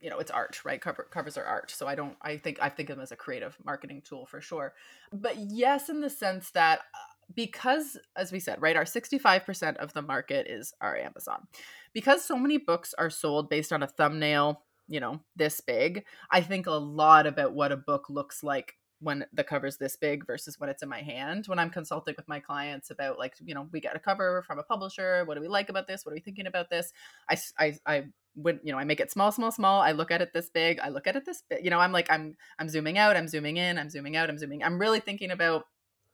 [0.01, 2.70] you know it's art right Cover, covers are art so i don't i think i
[2.70, 4.74] think of them as a creative marketing tool for sure
[5.11, 9.93] but yes in the sense that uh, because as we said right our 65% of
[9.93, 11.47] the market is our amazon
[11.93, 16.41] because so many books are sold based on a thumbnail you know, this big, I
[16.41, 20.59] think a lot about what a book looks like when the cover's this big versus
[20.59, 21.45] when it's in my hand.
[21.45, 24.59] When I'm consulting with my clients about like, you know, we get a cover from
[24.59, 25.23] a publisher.
[25.25, 26.03] What do we like about this?
[26.03, 26.91] What are we thinking about this?
[27.30, 28.03] I, I, I
[28.36, 30.80] when you know i make it small small small i look at it this big
[30.82, 33.27] i look at it this big you know i'm like i'm i'm zooming out i'm
[33.27, 35.65] zooming in i'm zooming out i'm zooming i'm really thinking about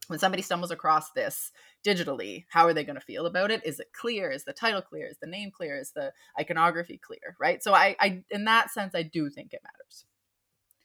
[0.08, 1.52] when somebody stumbles across this
[1.86, 3.62] digitally how are they going to feel about it?
[3.66, 4.32] Is it clear?
[4.32, 5.08] Is the title clear?
[5.08, 5.78] Is the name clear?
[5.78, 7.36] Is the iconography clear?
[7.40, 7.64] Right?
[7.64, 10.06] So i, I in that sense i do think it matters.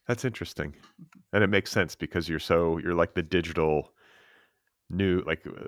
[0.06, 0.72] That's interesting.
[0.72, 1.20] Mm-hmm.
[1.32, 3.92] and it makes sense because you're so you're like the digital
[4.90, 5.66] new like uh,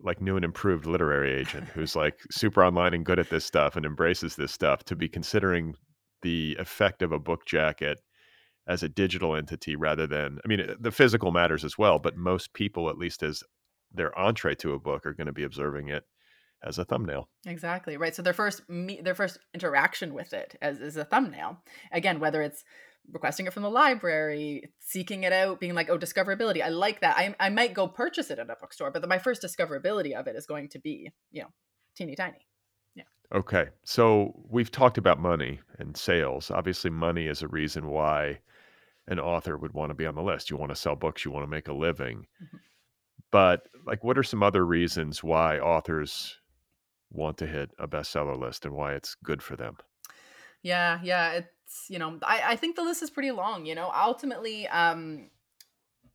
[0.00, 3.76] like new and improved literary agent who's like super online and good at this stuff
[3.76, 5.74] and embraces this stuff to be considering
[6.22, 8.00] the effect of a book jacket
[8.66, 12.52] as a digital entity rather than i mean the physical matters as well but most
[12.52, 13.42] people at least as
[13.92, 16.04] their entree to a book are going to be observing it
[16.62, 20.80] as a thumbnail exactly right so their first me- their first interaction with it as
[20.80, 21.62] is a thumbnail
[21.92, 22.64] again whether it's
[23.12, 27.16] requesting it from the library seeking it out being like oh discoverability i like that
[27.16, 30.26] i, I might go purchase it at a bookstore but the, my first discoverability of
[30.26, 31.48] it is going to be you know
[31.94, 32.46] teeny tiny
[32.94, 33.04] yeah
[33.34, 33.68] Okay.
[33.84, 36.50] So we've talked about money and sales.
[36.50, 38.38] Obviously, money is a reason why
[39.08, 40.50] an author would want to be on the list.
[40.50, 42.26] You want to sell books, you want to make a living.
[42.40, 42.60] Mhm.
[43.30, 46.40] But like what are some other reasons why authors
[47.10, 49.78] want to hit a bestseller list and why it's good for them?
[50.62, 53.90] Yeah, yeah, it's you know, I I think the list is pretty long, you know.
[53.94, 55.30] Ultimately, um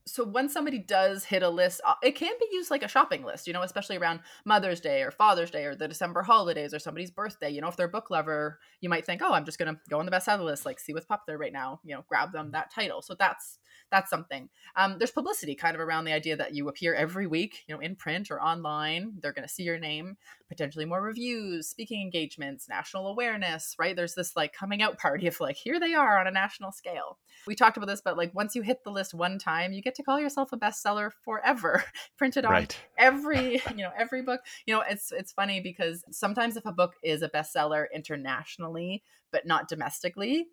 [0.05, 3.23] so when somebody does hit a list, uh, it can be used like a shopping
[3.23, 6.79] list, you know, especially around Mother's Day or Father's Day or the December holidays or
[6.79, 7.49] somebody's birthday.
[7.49, 9.99] You know, if they're a book lover, you might think, oh, I'm just gonna go
[9.99, 11.79] on the bestseller list, like see what's popular right now.
[11.83, 13.01] You know, grab them that title.
[13.01, 13.59] So that's
[13.91, 14.49] that's something.
[14.76, 17.82] Um, there's publicity kind of around the idea that you appear every week, you know,
[17.82, 19.13] in print or online.
[19.22, 20.17] They're gonna see your name,
[20.47, 23.76] potentially more reviews, speaking engagements, national awareness.
[23.78, 23.95] Right?
[23.95, 27.17] There's this like coming out party of like here they are on a national scale.
[27.47, 29.95] We talked about this, but like once you hit the list one time, you get
[29.95, 31.84] to call yourself a bestseller forever,
[32.17, 32.80] printed on Right.
[32.97, 34.41] every you know every book.
[34.65, 39.47] You know, it's it's funny because sometimes if a book is a bestseller internationally but
[39.47, 40.47] not domestically,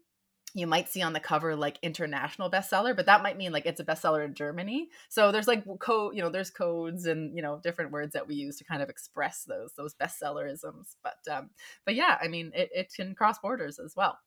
[0.55, 3.81] you might see on the cover like international bestseller, but that might mean like it's
[3.81, 4.89] a bestseller in Germany.
[5.09, 8.35] So there's like code, you know, there's codes and you know different words that we
[8.35, 10.97] use to kind of express those those bestsellerisms.
[11.03, 11.51] But um,
[11.85, 14.19] but yeah, I mean it, it can cross borders as well.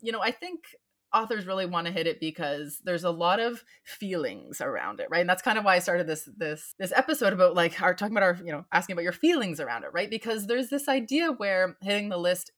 [0.00, 0.60] You know, I think
[1.12, 5.20] authors really want to hit it because there's a lot of feelings around it right
[5.20, 8.14] and that's kind of why i started this this this episode about like our talking
[8.14, 11.30] about our you know asking about your feelings around it right because there's this idea
[11.30, 12.50] where hitting the list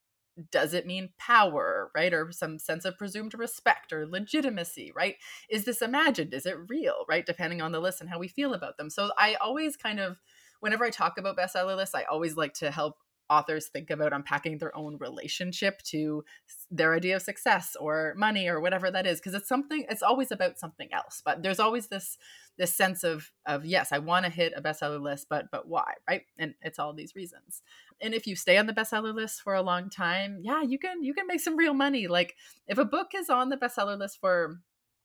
[0.51, 5.16] does it mean power right or some sense of presumed respect or legitimacy right?
[5.51, 6.34] Is this imagined?
[6.34, 8.91] Is it real right depending on the list and how we feel about them?
[8.91, 10.20] So i always kind of
[10.61, 12.97] whenever i talk about bestseller lists i always like to help
[13.31, 16.24] authors think about unpacking their own relationship to
[16.70, 20.31] their idea of success or money or whatever that is because it's something it's always
[20.31, 22.18] about something else but there's always this
[22.57, 25.93] this sense of of yes i want to hit a bestseller list but but why
[26.09, 26.22] right?
[26.39, 27.62] And it's all these reasons.
[28.01, 31.03] And if you stay on the bestseller list for a long time yeah you can
[31.03, 32.07] you can make some real money.
[32.07, 34.61] Like if a book is on the bestseller list for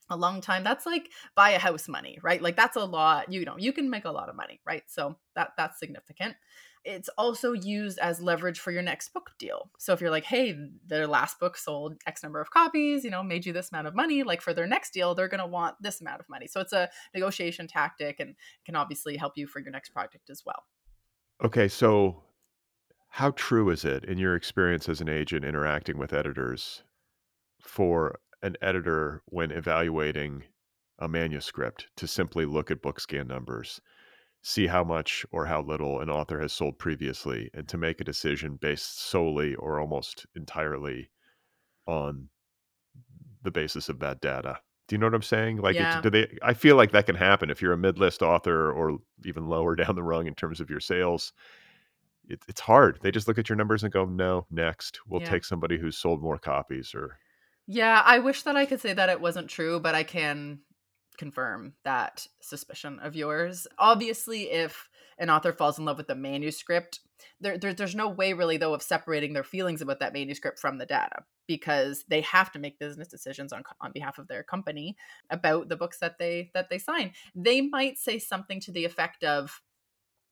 [0.09, 2.41] a long time that's like buy a house money right?
[2.41, 4.83] Like that's a lot you know you can make a lot of money right?
[4.87, 6.35] So that that's significant
[6.85, 9.69] it's also used as leverage for your next book deal.
[9.77, 13.23] So if you're like, hey, their last book sold X number of copies, you know,
[13.23, 15.75] made you this amount of money, like for their next deal, they're going to want
[15.81, 16.47] this amount of money.
[16.47, 20.43] So it's a negotiation tactic and can obviously help you for your next project as
[20.45, 20.63] well.
[21.43, 22.23] Okay, so
[23.09, 26.83] how true is it in your experience as an agent interacting with editors
[27.61, 30.43] for an editor when evaluating
[30.99, 33.81] a manuscript to simply look at BookScan numbers,
[34.43, 38.05] see how much or how little an author has sold previously, and to make a
[38.05, 41.11] decision based solely or almost entirely
[41.87, 42.29] on
[43.41, 44.59] the basis of that data?
[44.87, 45.57] Do you know what I'm saying?
[45.57, 46.01] Like, Yeah.
[46.01, 46.37] do they?
[46.41, 49.95] I feel like that can happen if you're a mid-list author or even lower down
[49.95, 51.31] the rung in terms of your sales.
[52.29, 52.99] It, it's hard.
[53.01, 55.01] They just look at your numbers and go, "No, next.
[55.07, 55.21] We'll Yeah.
[55.21, 57.19] take somebody who's sold more copies." Or
[57.65, 60.61] Yeah, I wish that I could say that it wasn't true, but I can
[61.17, 63.67] confirm that suspicion of yours.
[63.77, 66.99] Obviously, if an author falls in love with the manuscript,
[67.39, 70.77] there, there, there's no way really though of separating their feelings about that manuscript from
[70.77, 74.95] the data because they have to make business decisions on on behalf of their company
[75.29, 77.11] about the books that they that they sign.
[77.35, 79.61] They might say something to the effect of,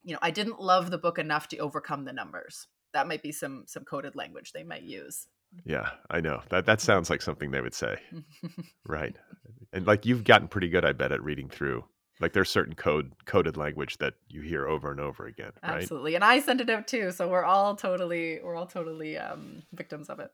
[0.04, 2.68] you know, I didn't love the book enough to overcome the numbers.
[2.94, 5.28] That might be some some coded language they might use.
[5.66, 7.98] Yeah, I know that that sounds like something they would say,
[8.86, 9.16] right?
[9.74, 11.84] And like you've gotten pretty good, I bet, at reading through.
[12.20, 15.82] Like there's certain code coded language that you hear over and over again, right?
[15.82, 16.16] Absolutely.
[16.16, 20.10] And I send it out too, so we're all totally we're all totally um victims
[20.10, 20.32] of it.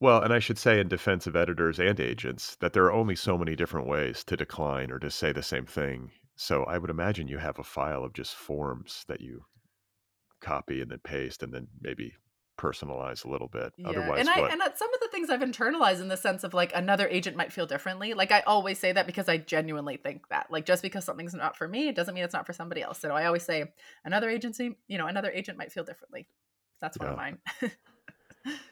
[0.00, 3.16] Well, and I should say in defense of editors and agents that there are only
[3.16, 6.10] so many different ways to decline or to say the same thing.
[6.36, 9.44] So I would imagine you have a file of just forms that you
[10.40, 12.14] copy and then paste and then maybe
[12.60, 13.72] personalize a little bit.
[13.76, 13.88] Yeah.
[13.88, 14.52] Otherwise, and I what?
[14.52, 17.52] and some of the things I've internalized in the sense of like another agent might
[17.52, 18.14] feel differently.
[18.14, 20.50] Like I always say that because I genuinely think that.
[20.50, 22.98] Like just because something's not for me, it doesn't mean it's not for somebody else.
[22.98, 23.72] So I always say
[24.04, 26.26] another agency, you know, another agent might feel differently.
[26.80, 27.38] That's one of mine.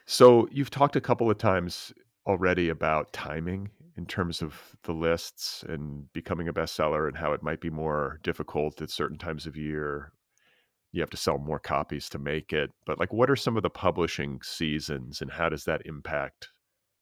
[0.06, 1.92] So you've talked a couple of times
[2.26, 7.42] already about timing in terms of the lists and becoming a bestseller and how it
[7.42, 10.12] might be more difficult at certain times of year.
[10.92, 12.70] You have to sell more copies to make it.
[12.86, 16.48] But like what are some of the publishing seasons and how does that impact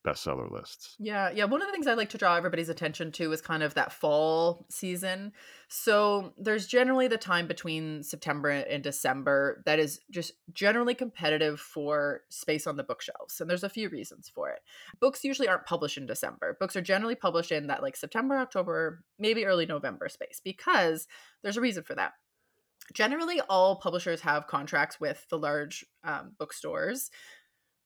[0.07, 0.95] bestseller lists?
[0.99, 1.45] Yeah, yeah.
[1.45, 3.93] One of the things I like to draw everybody's attention to is kind of that
[3.93, 5.33] fall season.
[5.69, 12.21] So there's generally the time between September and December that is just generally competitive for
[12.29, 13.41] space on the bookshelves.
[13.41, 14.61] And there's a few reasons for it.
[15.01, 16.57] Books usually aren't published in December.
[16.61, 21.09] Books are generally published in that like September, October, maybe early November space because
[21.43, 22.13] there's a reason for that
[22.93, 27.11] generally all publishers have contracts with the large um, bookstores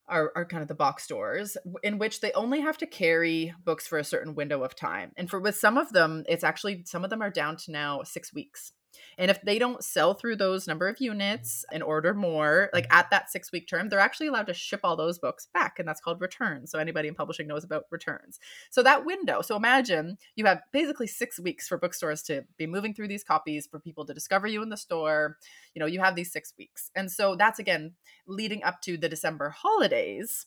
[0.09, 3.87] are, are kind of the box stores in which they only have to carry books
[3.87, 5.13] for a certain window of time.
[5.17, 8.03] And for with some of them it's actually some of them are down to now
[8.03, 8.73] six weeks
[9.19, 13.11] and if they don't sell through those number of units and order more, like at
[13.11, 15.79] that six week term, they're actually allowed to ship all those books back.
[15.79, 16.71] And that's called returns.
[16.71, 18.39] So anybody in publishing knows about returns.
[18.71, 22.95] So that window, so imagine you have basically six weeks for bookstores to be moving
[22.95, 25.37] through these copies, for people to discover you in the store.
[25.75, 26.91] You know, you have these six weeks.
[26.95, 27.95] And so that's again
[28.27, 30.47] leading up to the December holidays.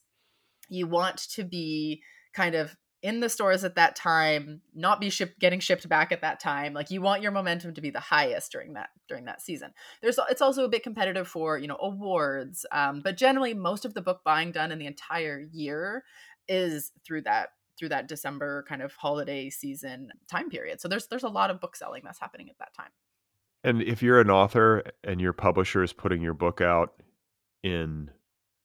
[0.70, 2.02] You want to be
[2.34, 6.39] kind of in the stores at that time, not be getting shipped back at that
[6.39, 6.74] time.
[6.74, 9.74] Like you want your momentum to be the highest during that during that season.
[10.01, 13.93] There's it's also a bit competitive for you know awards, um, but generally most of
[13.93, 16.06] the book buying done in the entire year
[16.47, 20.80] is through that through that December kind of holiday season time period.
[20.80, 22.91] So there's there's a lot of book selling that's happening at that time.
[23.66, 26.93] And if you're an author and your publisher is putting your book out
[27.64, 28.12] in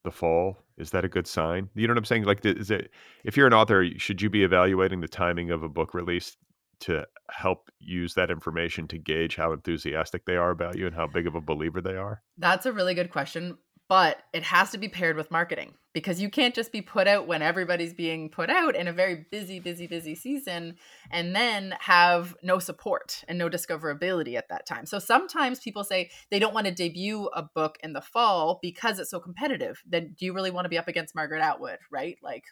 [0.05, 1.69] the fall is that a good sign?
[1.75, 2.23] You know what i'm saying?
[2.23, 2.91] Like is it
[3.23, 6.37] if you're an author should you be evaluating the timing of a book release
[6.81, 11.07] to help use that information to gauge how enthusiastic they are about you and how
[11.07, 12.21] big of a believer they are?
[12.37, 13.57] That's a really good question
[13.89, 17.27] but it has to be paired with marketing because you can't just be put out
[17.27, 20.75] when everybody's being put out in a very busy busy busy season
[21.11, 24.85] and then have no support and no discoverability at that time.
[24.85, 28.99] So sometimes people say they don't want to debut a book in the fall because
[28.99, 29.81] it's so competitive.
[29.85, 32.17] Then do you really want to be up against margaret atwood right?
[32.21, 32.45] Like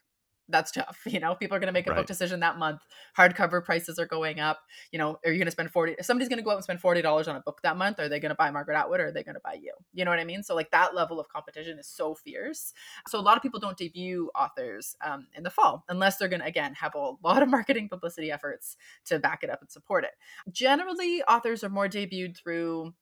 [0.49, 1.01] that's tough.
[1.17, 1.97] You know, people are going to make a right.
[1.97, 2.81] book decision that month.
[3.17, 4.59] Hardcover prices are going up.
[4.91, 5.95] You know, are you going to spend 40?
[5.97, 8.07] If somebody's going to go out and spend $40 on a book that month, are
[8.07, 9.73] they going to buy Margaret Atwood or are they going to buy you?
[9.93, 10.43] You know what I mean?
[10.43, 12.73] So, like, that level of competition is so fierce.
[13.07, 16.41] So, a lot of people don't debut authors um, in the fall unless they're going
[16.41, 20.03] to, again, have a lot of marketing publicity efforts to back it up and support
[20.03, 20.11] it.
[20.51, 22.93] Generally, authors are more debuted through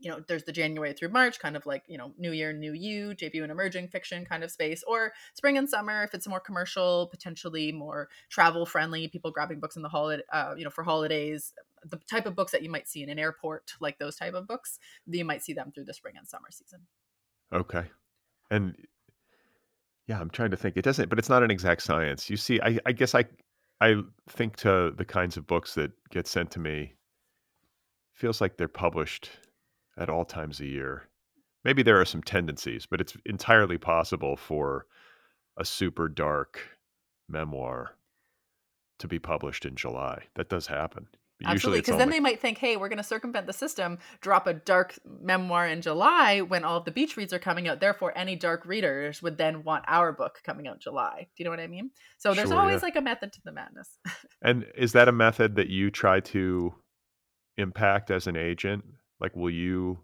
[0.00, 2.72] you know, there's the January through March, kind of like, you know, New Year, New
[2.72, 6.40] You, debut and emerging fiction kind of space, or spring and summer if it's more
[6.40, 10.84] commercial, potentially more travel friendly, people grabbing books in the holiday, uh, you know, for
[10.84, 11.52] holidays,
[11.84, 14.46] the type of books that you might see in an airport, like those type of
[14.46, 16.80] books, you might see them through the spring and summer season.
[17.52, 17.84] Okay.
[18.50, 18.76] And
[20.06, 20.76] yeah, I'm trying to think.
[20.76, 22.30] It doesn't, but it's not an exact science.
[22.30, 23.24] You see, I, I guess I,
[23.80, 23.96] I
[24.28, 26.94] think to the kinds of books that get sent to me,
[28.14, 29.30] feels like they're published
[29.98, 31.08] at all times a year.
[31.64, 34.86] Maybe there are some tendencies, but it's entirely possible for
[35.58, 36.60] a super dark
[37.28, 37.96] memoir
[39.00, 40.24] to be published in July.
[40.36, 41.08] That does happen.
[41.44, 44.54] Absolutely, because then they might think, "Hey, we're going to circumvent the system, drop a
[44.54, 47.78] dark memoir in July when all of the beach reads are coming out.
[47.78, 51.50] Therefore, any dark readers would then want our book coming out July." Do you know
[51.50, 51.92] what I mean?
[52.16, 52.86] So there's sure, always yeah.
[52.86, 53.98] like a method to the madness.
[54.42, 56.74] and is that a method that you try to
[57.56, 58.84] impact as an agent?
[59.20, 59.98] Like, will you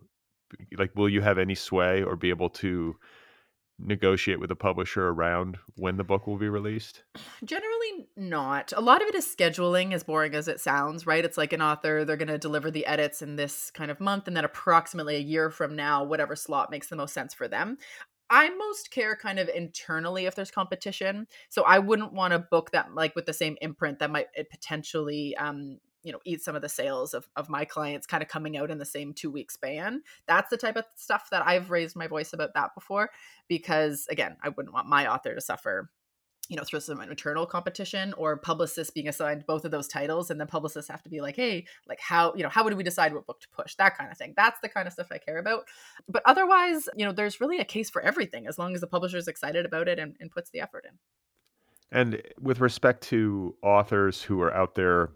[0.76, 2.96] like will you have any sway or be able to
[3.78, 7.02] negotiate with the publisher around when the book will be released?
[7.44, 8.72] Generally not.
[8.76, 11.24] A lot of it is scheduling, as boring as it sounds, right?
[11.24, 14.28] It's like an author, they're going to deliver the edits in this kind of month,
[14.28, 17.78] and then approximately a year from now, whatever slot makes the most sense for them.
[18.30, 21.26] I most care kind of internally if there's competition.
[21.50, 25.36] So I wouldn't want a book that like with the same imprint that might potentially
[25.36, 28.56] um you know eat some of the sales of, of my clients kind of coming
[28.56, 30.02] out in the same two week span.
[30.26, 33.10] That's the type of stuff that i've raised my voice about that before
[33.48, 35.90] because again i wouldn't want my author to suffer
[36.48, 40.38] you know through some internal competition or publicists being assigned both of those titles and
[40.38, 43.14] then publicists have to be like hey like how you know how would we decide
[43.14, 43.74] what book to push?
[43.76, 44.34] That kind of thing.
[44.36, 45.64] That's the kind of stuff i care about.
[46.08, 49.16] But otherwise you know there's really a case for everything as long as the publisher
[49.16, 50.98] is excited about it and, and puts the effort in.
[51.92, 55.10] And with respect to authors who are out there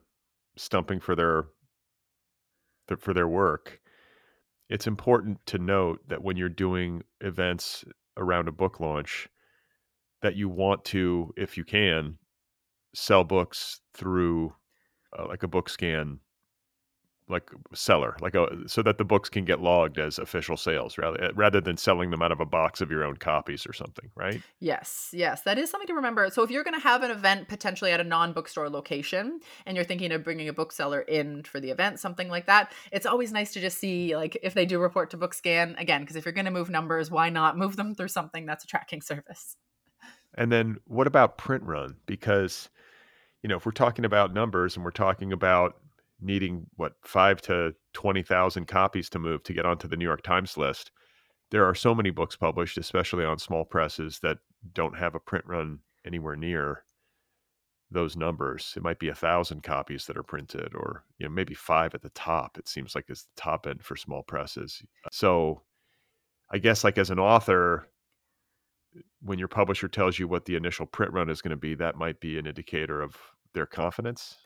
[0.58, 1.46] stumping for their
[2.98, 3.80] for their work
[4.68, 7.84] it's important to note that when you're doing events
[8.16, 9.28] around a book launch
[10.22, 12.18] that you want to if you can
[12.94, 14.52] sell books through
[15.18, 16.18] uh, like a BookScan
[17.28, 21.22] like seller, like a so that the books can get logged as official sales rather
[21.22, 24.10] eh, rather than selling them out of a box of your own copies or something,
[24.14, 24.40] right?
[24.60, 26.30] Yes, yes, that is something to remember.
[26.30, 29.84] So if you're going to have an event potentially at a non-bookstore location and you're
[29.84, 33.52] thinking of bringing a bookseller in for the event, something like that, it's always nice
[33.52, 36.46] to just see like if they do report to Bookscan again, because if you're going
[36.46, 39.56] to move numbers, why not move them through something that's a tracking service?
[40.34, 41.96] And then what about print run?
[42.06, 42.68] Because
[43.42, 45.76] you know, if we're talking about numbers and we're talking about
[46.20, 50.56] needing what five to 20,000 copies to move to get onto the New York Times
[50.56, 50.90] list.
[51.50, 54.38] There are so many books published, especially on small presses, that
[54.74, 56.84] don't have a print run anywhere near
[57.90, 58.74] those numbers.
[58.76, 62.02] It might be a thousand copies that are printed, or you know maybe five at
[62.02, 62.58] the top.
[62.58, 64.82] It seems like it's the top end for small presses.
[65.10, 65.62] So,
[66.50, 67.88] I guess like as an author,
[69.22, 71.96] when your publisher tells you what the initial print run is going to be, that
[71.96, 73.16] might be an indicator of
[73.54, 74.36] their confidence.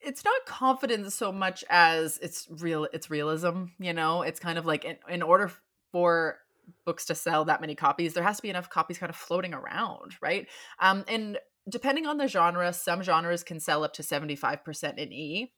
[0.00, 2.86] It's not confidence so much as it's real.
[2.92, 3.64] It's realism.
[3.78, 5.50] You know, it's kind of like in, in order
[5.92, 6.38] for
[6.84, 9.54] books to sell that many copies, there has to be enough copies kind of floating
[9.54, 10.46] around, right?
[10.80, 11.38] Um, and
[11.68, 15.52] depending on the genre, some genres can sell up to 75% in E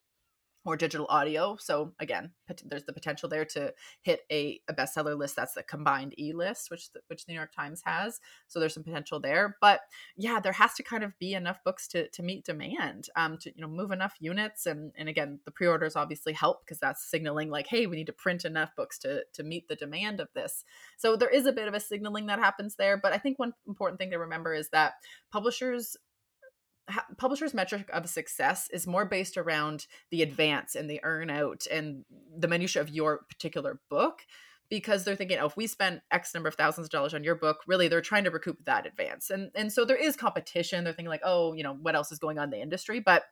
[0.65, 1.57] or digital audio.
[1.59, 2.33] So again,
[2.65, 6.71] there's the potential there to hit a, a bestseller list that's the combined E list,
[6.71, 8.21] which the, which the New York Times has.
[8.47, 9.57] So there's some potential there.
[9.61, 9.81] But
[10.17, 13.53] yeah, there has to kind of be enough books to to meet demand, um, to
[13.55, 14.67] you know move enough units.
[14.67, 18.13] And and again, the pre-orders obviously help because that's signaling like, hey, we need to
[18.13, 20.65] print enough books to to meet the demand of this.
[20.99, 22.99] So there is a bit of a signaling that happens there.
[22.99, 24.95] But I think one important thing to remember is that
[25.33, 25.97] publishers
[27.19, 32.05] publishers metric of success is more based around the advance and the earn out and
[32.37, 34.27] the minutia of your particular book
[34.69, 37.35] because they're thinking oh if we spent x number of thousands of dollars on your
[37.35, 39.31] book really they're trying to recoup that advance.
[39.31, 40.85] And and so there is competition.
[40.85, 43.01] They're thinking like oh you know what else is going on in the industry?
[43.01, 43.25] But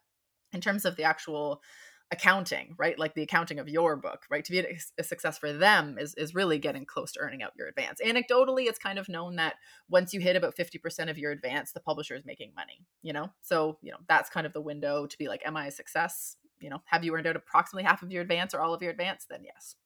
[0.52, 1.62] in terms of the actual
[2.10, 2.98] accounting, right?
[2.98, 4.44] Like the accounting of your book, right?
[4.44, 4.60] To be
[4.98, 8.00] a, success for them is is really getting close to earning out your advance.
[8.04, 9.56] Anecdotally, it's kind of known that
[9.88, 13.30] once you hit about 50% of your advance, the publisher is making money, you know?
[13.42, 16.36] So, you know, that's kind of the window to be like, am I a success?
[16.60, 18.90] You know, have you earned out approximately half of your advance or all of your
[18.90, 19.26] advance?
[19.28, 19.76] Then yes.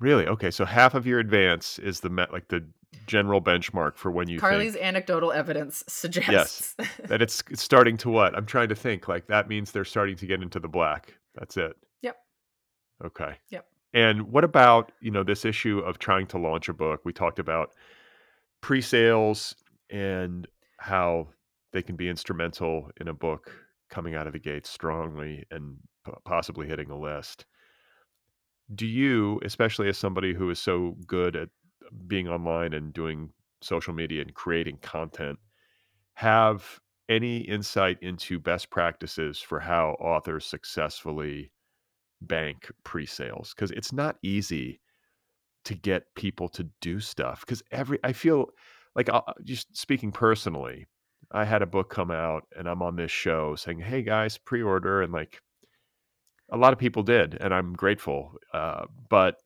[0.00, 0.26] Really?
[0.26, 0.50] Okay.
[0.50, 2.64] So half of your advance is the met like the
[3.06, 7.98] general benchmark for when you Carly's think, anecdotal evidence suggests yes that it's, it's starting
[7.98, 10.68] to what I'm trying to think like that means they're starting to get into the
[10.68, 11.17] black.
[11.38, 11.76] That's it.
[12.02, 12.16] Yep.
[13.04, 13.34] Okay.
[13.50, 13.66] Yep.
[13.94, 17.02] And what about, you know, this issue of trying to launch a book?
[17.04, 17.74] We talked about
[18.60, 19.54] pre-sales
[19.90, 20.46] and
[20.78, 21.28] how
[21.72, 23.50] they can be instrumental in a book
[23.88, 25.76] coming out of the gate strongly and
[26.24, 27.46] possibly hitting a list.
[28.74, 31.48] Do you, especially as somebody who is so good at
[32.06, 33.30] being online and doing
[33.62, 35.38] social media and creating content,
[36.14, 41.50] have any insight into best practices for how authors successfully
[42.22, 43.54] bank pre-sales?
[43.54, 44.80] Because it's not easy
[45.64, 48.46] to get people to do stuff because every i feel
[48.96, 50.86] like I'll, just speaking personally
[51.32, 55.02] i had a book come out and i'm on this show saying hey guys pre-order
[55.02, 55.42] and like
[56.50, 59.36] a lot of people did and i'm grateful uh, but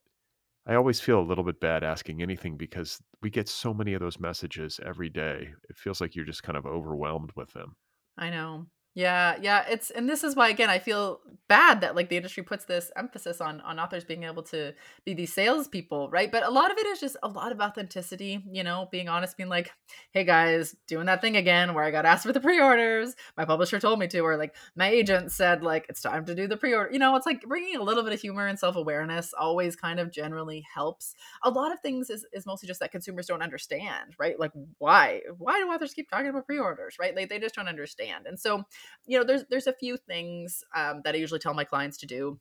[0.66, 4.00] i always feel a little bit bad asking anything because we get so many of
[4.00, 7.76] those messages every day it feels like you're just kind of overwhelmed with them
[8.16, 8.70] I know.
[8.94, 12.42] Yeah, yeah, it's and this is why again I feel bad that like the industry
[12.42, 14.74] puts this emphasis on on authors being able to
[15.06, 16.30] be these salespeople, right?
[16.30, 19.38] But a lot of it is just a lot of authenticity, you know, being honest,
[19.38, 19.70] being like,
[20.12, 23.14] "Hey guys, doing that thing again where I got asked for the pre-orders.
[23.36, 26.46] My publisher told me to, or like my agent said like it's time to do
[26.46, 29.74] the pre-order." You know, it's like bringing a little bit of humor and self-awareness always
[29.74, 31.14] kind of generally helps.
[31.44, 34.38] A lot of things is is mostly just that consumers don't understand, right?
[34.38, 37.16] Like why why do authors keep talking about pre-orders, right?
[37.16, 38.64] Like they just don't understand, and so
[39.06, 42.06] you know, there's there's a few things um, that I usually tell my clients to
[42.06, 42.38] do.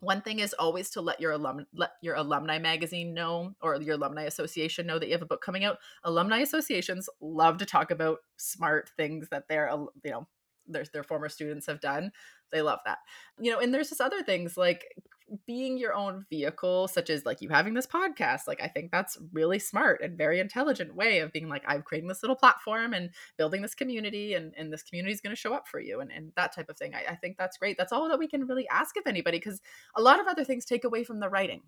[0.00, 3.94] One thing is always to let your alum let your alumni magazine know or your
[3.94, 5.78] alumni association know that you have a book coming out.
[6.04, 9.70] Alumni associations love to talk about smart things that they're
[10.04, 10.26] you know
[10.66, 12.12] their, their former students have done.
[12.52, 12.98] They love that.
[13.38, 14.84] You know, and there's just other things like
[15.46, 18.46] being your own vehicle, such as like you having this podcast.
[18.46, 22.08] Like, I think that's really smart and very intelligent way of being like, I'm creating
[22.08, 25.54] this little platform and building this community, and, and this community is going to show
[25.54, 26.94] up for you, and, and that type of thing.
[26.94, 27.76] I, I think that's great.
[27.78, 29.60] That's all that we can really ask of anybody because
[29.96, 31.62] a lot of other things take away from the writing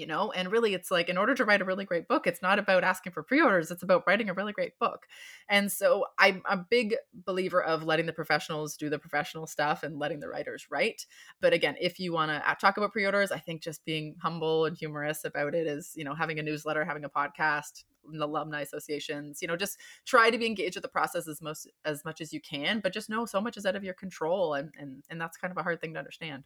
[0.00, 2.40] you know and really it's like in order to write a really great book it's
[2.40, 5.06] not about asking for pre-orders it's about writing a really great book.
[5.48, 6.96] And so i'm a big
[7.26, 11.06] believer of letting the professionals do the professional stuff and letting the writers write.
[11.40, 14.76] But again if you want to talk about pre-orders i think just being humble and
[14.76, 17.84] humorous about it is you know having a newsletter having a podcast
[18.20, 22.04] alumni associations you know just try to be engaged with the process as most as
[22.04, 24.72] much as you can but just know so much is out of your control and
[24.78, 26.44] and, and that's kind of a hard thing to understand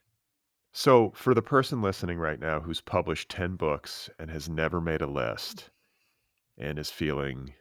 [0.77, 5.01] so, for the person listening right now who's published 10 books and has never made
[5.01, 5.71] a list
[6.59, 7.55] and is feeling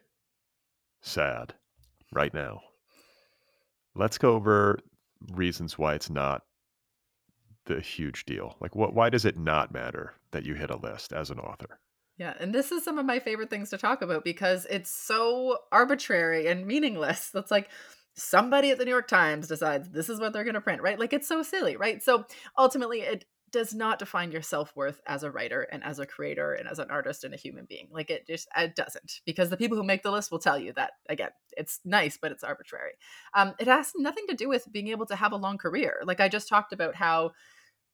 [1.02, 1.54] sad
[2.12, 2.62] right now,
[3.96, 4.80] let's go over
[5.32, 6.42] reasons why it's not
[7.66, 8.58] the huge deal.
[8.60, 8.94] Like, what?
[8.94, 11.80] Why does it not matter that you hit a list as an author?
[12.18, 15.58] Yeah, and this is some of my favorite things to talk about because it's so
[15.72, 17.30] arbitrary and meaningless.
[17.30, 17.70] That's like,
[18.16, 21.00] somebody at the New York Times decides this is what they're going to print, right?
[21.00, 22.02] Like it's so silly, right?
[22.04, 22.26] So
[22.58, 26.68] ultimately, it does not define your self-worth as a writer and as a creator and
[26.68, 29.78] as an artist and a human being like it just it doesn't because the people
[29.78, 32.94] who make the list will tell you that again it's nice but it's arbitrary
[33.36, 36.20] um, it has nothing to do with being able to have a long career like
[36.20, 37.32] i just talked about how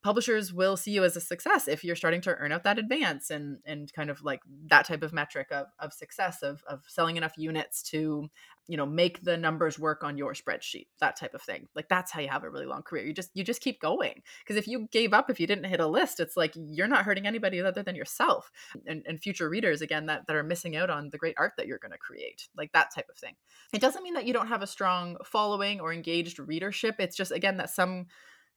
[0.02, 3.30] publishers will see you as a success if you're starting to earn out that advance
[3.30, 7.18] and and kind of like that type of metric of, of success of, of selling
[7.18, 8.30] enough units to
[8.68, 11.68] you know make the numbers work on your spreadsheet that type of thing.
[11.76, 13.06] Like that's how you have a really long career.
[13.06, 14.22] You just you just keep going.
[14.40, 17.04] Because if you gave up if you didn't hit a list it's like you're not
[17.04, 18.52] hurting anybody other than yourself
[18.86, 21.68] and, and future readers again that, that are missing out on the great art that
[21.68, 23.36] you're going to create like that type of thing.
[23.74, 26.96] It doesn't mean that you don't have a strong following or engaged readership.
[27.00, 28.06] It's just again that some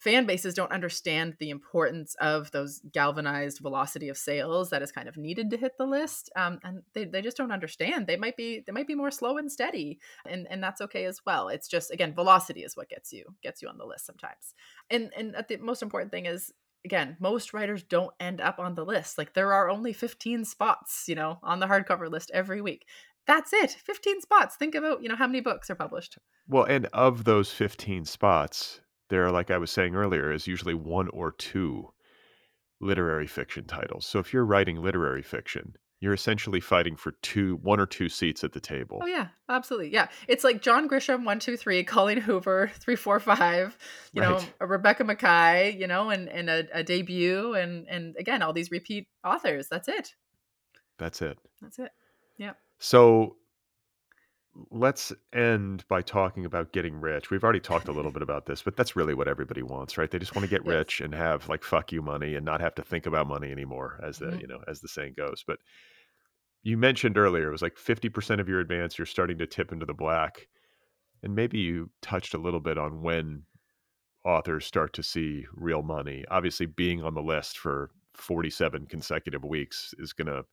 [0.03, 5.09] fan bases don't understand the importance of those galvanized velocity of sales that is kind
[5.09, 8.09] of needed to hit the list um, and they, they just don't understand.
[8.09, 11.21] They might be they might be more slow and steady and and that's okay as
[11.25, 11.47] well.
[11.47, 14.55] It's just again velocity is what gets you gets you on the list sometimes.
[14.91, 16.53] And and the most important thing is
[16.85, 19.19] again most writers don't end up on the list.
[19.19, 22.87] Like there are only 15 spots you know on the hardcover list every week.
[23.29, 23.71] That's it.
[23.71, 24.57] 15 spots.
[24.57, 26.19] Think about you know how many books are published.
[26.49, 28.81] Well and of those 15 spots
[29.13, 31.93] there, like I was saying earlier, is usually one or two
[32.81, 34.07] literary fiction titles.
[34.07, 38.43] So if you're writing literary fiction, you're essentially fighting for two, one or two seats
[38.43, 39.01] at the oh, table.
[39.03, 39.93] Oh yeah, absolutely.
[39.93, 43.77] Yeah, it's like John Grisham one, two, three, Colleen Hoover three, four, five.
[44.15, 44.49] You right.
[44.61, 45.79] know, Rebecca Makkai.
[45.79, 49.69] You know, and and a, a debut, and and again, all these repeat authors.
[49.69, 50.15] That's it.
[50.99, 51.39] That's it.
[51.61, 51.91] That's it.
[52.39, 52.53] Yeah.
[52.79, 53.37] So
[54.71, 57.31] let's end by talking about getting rich.
[57.31, 60.11] We've already talked a little bit about this, but that's really what everybody wants, right?
[60.11, 60.75] They just want to get yes.
[60.75, 64.01] rich and have like fuck you money and not have to think about money anymore,
[64.03, 64.41] as the mm-hmm.
[64.41, 65.45] you know as the saying goes.
[65.47, 65.59] But
[66.63, 69.73] you mentioned earlier it was like fifty percent of your advance you're starting to tip
[69.73, 70.49] into the black,
[71.23, 73.45] and maybe you touched a little bit on when
[74.25, 76.25] authors start to see real money.
[76.31, 80.45] Obviously, being on the list for forty seven consecutive weeks is going to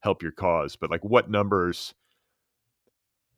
[0.00, 1.92] help your cause, but like what numbers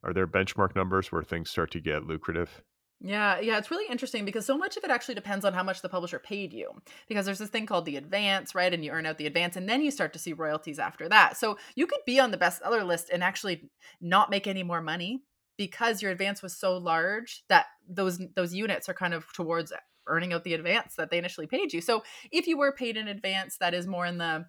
[0.02, 2.62] are there benchmark numbers where things start to get lucrative?
[3.02, 5.80] Yeah, yeah, it's really interesting because so much of it actually depends on how much
[5.80, 6.70] the publisher paid you.
[7.08, 8.72] Because there's this thing called the advance, right?
[8.72, 11.38] And you earn out the advance and then you start to see royalties after that.
[11.38, 13.70] So you could be on the bestseller list and actually
[14.02, 15.22] not make any more money
[15.56, 19.72] because your advance was so large that those those units are kind of towards
[20.06, 21.80] earning out the advance that they initially paid you.
[21.80, 24.44] So if you were paid in advance that is more in the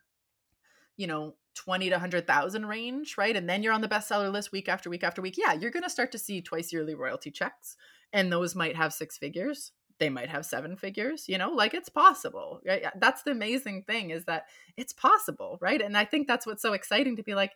[0.97, 3.35] you know 20 to 100,000 range, right?
[3.35, 5.37] And then you're on the bestseller list week after week after week.
[5.37, 7.75] Yeah, you're going to start to see twice yearly royalty checks
[8.13, 9.71] and those might have six figures.
[9.99, 12.59] They might have seven figures, you know, like it's possible.
[12.65, 12.85] Right?
[12.95, 14.45] That's the amazing thing is that
[14.75, 15.81] it's possible, right?
[15.81, 17.51] And I think that's what's so exciting to be like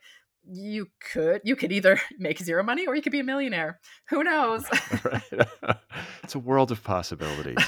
[0.48, 3.80] you could you could either make zero money or you could be a millionaire.
[4.10, 4.64] Who knows?
[6.22, 7.58] it's a world of possibilities.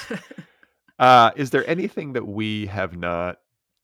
[0.99, 3.39] Uh, is there anything that we have not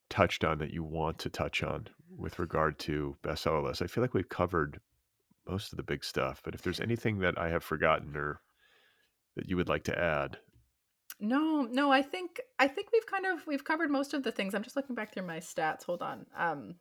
[0.09, 1.87] touched on that you want to touch on
[2.17, 3.81] with regard to bestseller lists.
[3.81, 4.79] I feel like we've covered
[5.47, 8.41] most of the big stuff, but if there's anything that I have forgotten or
[9.35, 10.37] that you would like to add.
[11.19, 14.53] No, no, I think I think we've kind of we've covered most of the things.
[14.53, 15.83] I'm just looking back through my stats.
[15.83, 16.25] Hold on.
[16.37, 16.75] Um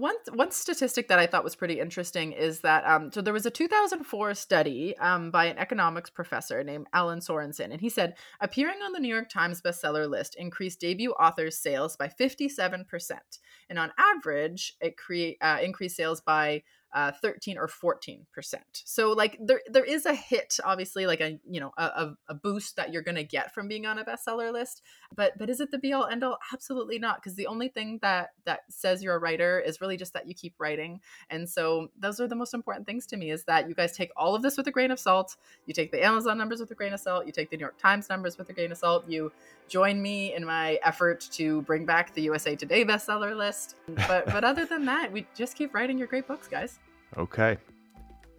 [0.00, 3.46] one one statistic that I thought was pretty interesting is that um, so there was
[3.46, 8.80] a 2004 study um, by an economics professor named Alan Sorensen, and he said appearing
[8.82, 13.38] on the New York Times bestseller list increased debut authors' sales by 57 percent,
[13.68, 18.82] and on average, it create uh, increased sales by uh, 13 or 14 percent.
[18.84, 22.76] So like there there is a hit obviously like a you know a, a boost
[22.76, 24.82] that you're gonna get from being on a bestseller list
[25.14, 27.98] but but is it the be all end all absolutely not because the only thing
[28.02, 31.88] that that says you're a writer is really just that you keep writing and so
[31.98, 34.42] those are the most important things to me is that you guys take all of
[34.42, 35.36] this with a grain of salt
[35.66, 37.78] you take the amazon numbers with a grain of salt you take the new york
[37.78, 39.30] times numbers with a grain of salt you
[39.68, 43.76] join me in my effort to bring back the usa today bestseller list
[44.08, 46.79] but but other than that we just keep writing your great books guys
[47.16, 47.58] Okay.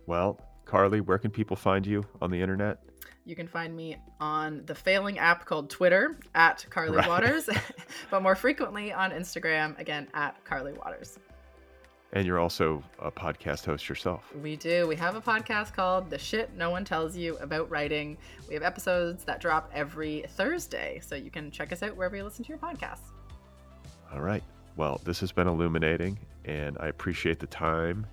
[0.05, 2.79] Well, Carly, where can people find you on the internet?
[3.25, 7.07] You can find me on the failing app called Twitter at Carly right.
[7.07, 7.49] Watters,
[8.09, 11.19] but more frequently on Instagram, again, at Carly Watters.
[12.13, 14.33] And you're also a podcast host yourself.
[14.41, 14.85] We do.
[14.87, 18.17] We have a podcast called The Shit No One Tells You About Writing.
[18.49, 22.23] We have episodes that drop every Thursday, so you can check us out wherever you
[22.23, 23.11] listen to your podcasts.
[24.11, 24.43] All right.
[24.75, 28.05] Well, this has been illuminating, and I appreciate the time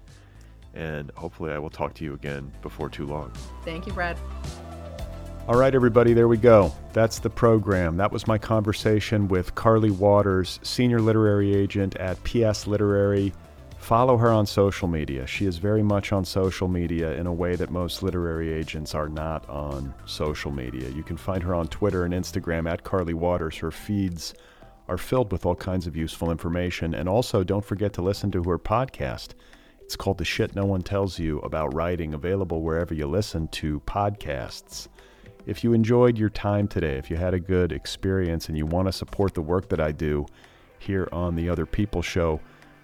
[0.79, 3.33] and hopefully I will talk to you again before too long.
[3.64, 4.16] Thank you, Brad.
[5.49, 6.72] All right, everybody, there we go.
[6.93, 7.97] That's the program.
[7.97, 13.33] That was my conversation with Carly Watters, Senior Literary Agent at PS Literary.
[13.79, 15.26] Follow her on social media.
[15.26, 19.09] She is very much on social media in a way that most literary agents are
[19.09, 20.91] not on social media.
[20.91, 23.57] You can find her on Twitter and Instagram at Carly Watters.
[23.57, 24.35] Her feeds
[24.89, 26.93] are filled with all kinds of useful information.
[26.93, 29.29] And also, don't forget to listen to her podcast.
[29.89, 33.80] It's called The Shit No One Tells You About Writing, available wherever you listen to
[33.86, 34.86] podcasts.
[35.47, 38.89] If you enjoyed your time today, if you had a good experience and you want
[38.89, 40.26] to support the work that I do
[40.78, 42.39] here on the Other People Show,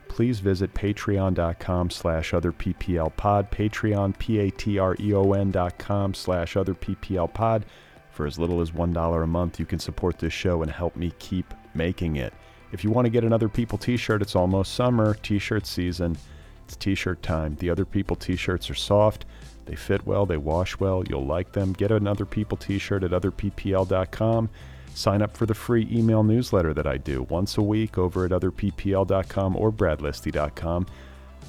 [0.09, 7.65] please visit patreon.com slash otherpplpod, patreon, P-A-T-R-E-O-N dot com slash otherpplpod.
[8.13, 11.13] For as little as $1 a month, you can support this show and help me
[11.19, 12.33] keep making it.
[12.73, 16.17] If you want to get another People t-shirt, it's almost summer, t-shirt season.
[16.65, 17.57] It's t-shirt time.
[17.57, 19.25] The Other People t-shirts are soft.
[19.67, 21.73] They fit well, they wash well, you'll like them.
[21.73, 24.51] Get an Other People t shirt at otherppl.com.
[24.95, 28.31] Sign up for the free email newsletter that I do once a week over at
[28.31, 30.87] otherppl.com or bradlisti.com.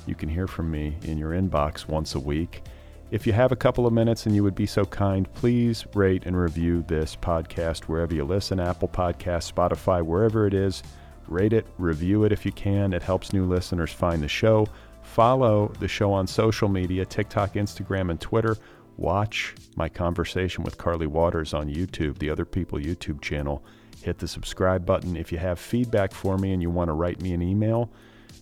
[0.07, 2.63] You can hear from me in your inbox once a week.
[3.11, 6.25] If you have a couple of minutes and you would be so kind, please rate
[6.25, 10.81] and review this podcast wherever you listen Apple Podcasts, Spotify, wherever it is.
[11.27, 12.93] Rate it, review it if you can.
[12.93, 14.67] It helps new listeners find the show.
[15.05, 18.57] Follow the show on social media TikTok, Instagram, and Twitter.
[18.97, 23.63] Watch my conversation with Carly Watters on YouTube, the Other People YouTube channel.
[24.01, 25.15] Hit the subscribe button.
[25.15, 27.91] If you have feedback for me and you want to write me an email,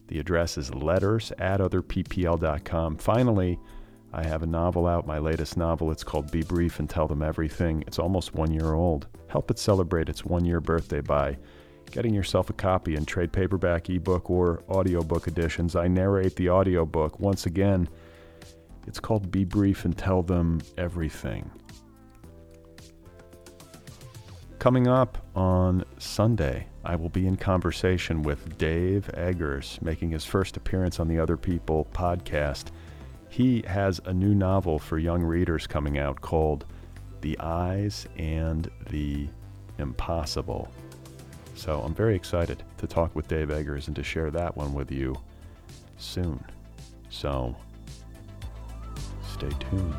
[0.07, 2.97] the address is letters at otherppl.com.
[2.97, 3.59] Finally,
[4.11, 5.91] I have a novel out, my latest novel.
[5.91, 7.83] It's called Be Brief and Tell Them Everything.
[7.87, 9.07] It's almost one year old.
[9.27, 11.37] Help it celebrate its one year birthday by
[11.93, 15.75] getting yourself a copy in trade paperback, ebook, or audiobook editions.
[15.75, 17.19] I narrate the audiobook.
[17.19, 17.87] Once again,
[18.87, 21.51] it's called Be Brief and Tell Them Everything.
[24.57, 30.57] Coming up on Sunday, I will be in conversation with Dave Eggers, making his first
[30.57, 32.71] appearance on the Other People podcast.
[33.29, 36.65] He has a new novel for young readers coming out called
[37.21, 39.27] The Eyes and the
[39.77, 40.71] Impossible.
[41.55, 44.91] So I'm very excited to talk with Dave Eggers and to share that one with
[44.91, 45.15] you
[45.97, 46.43] soon.
[47.09, 47.55] So
[49.33, 49.93] stay tuned.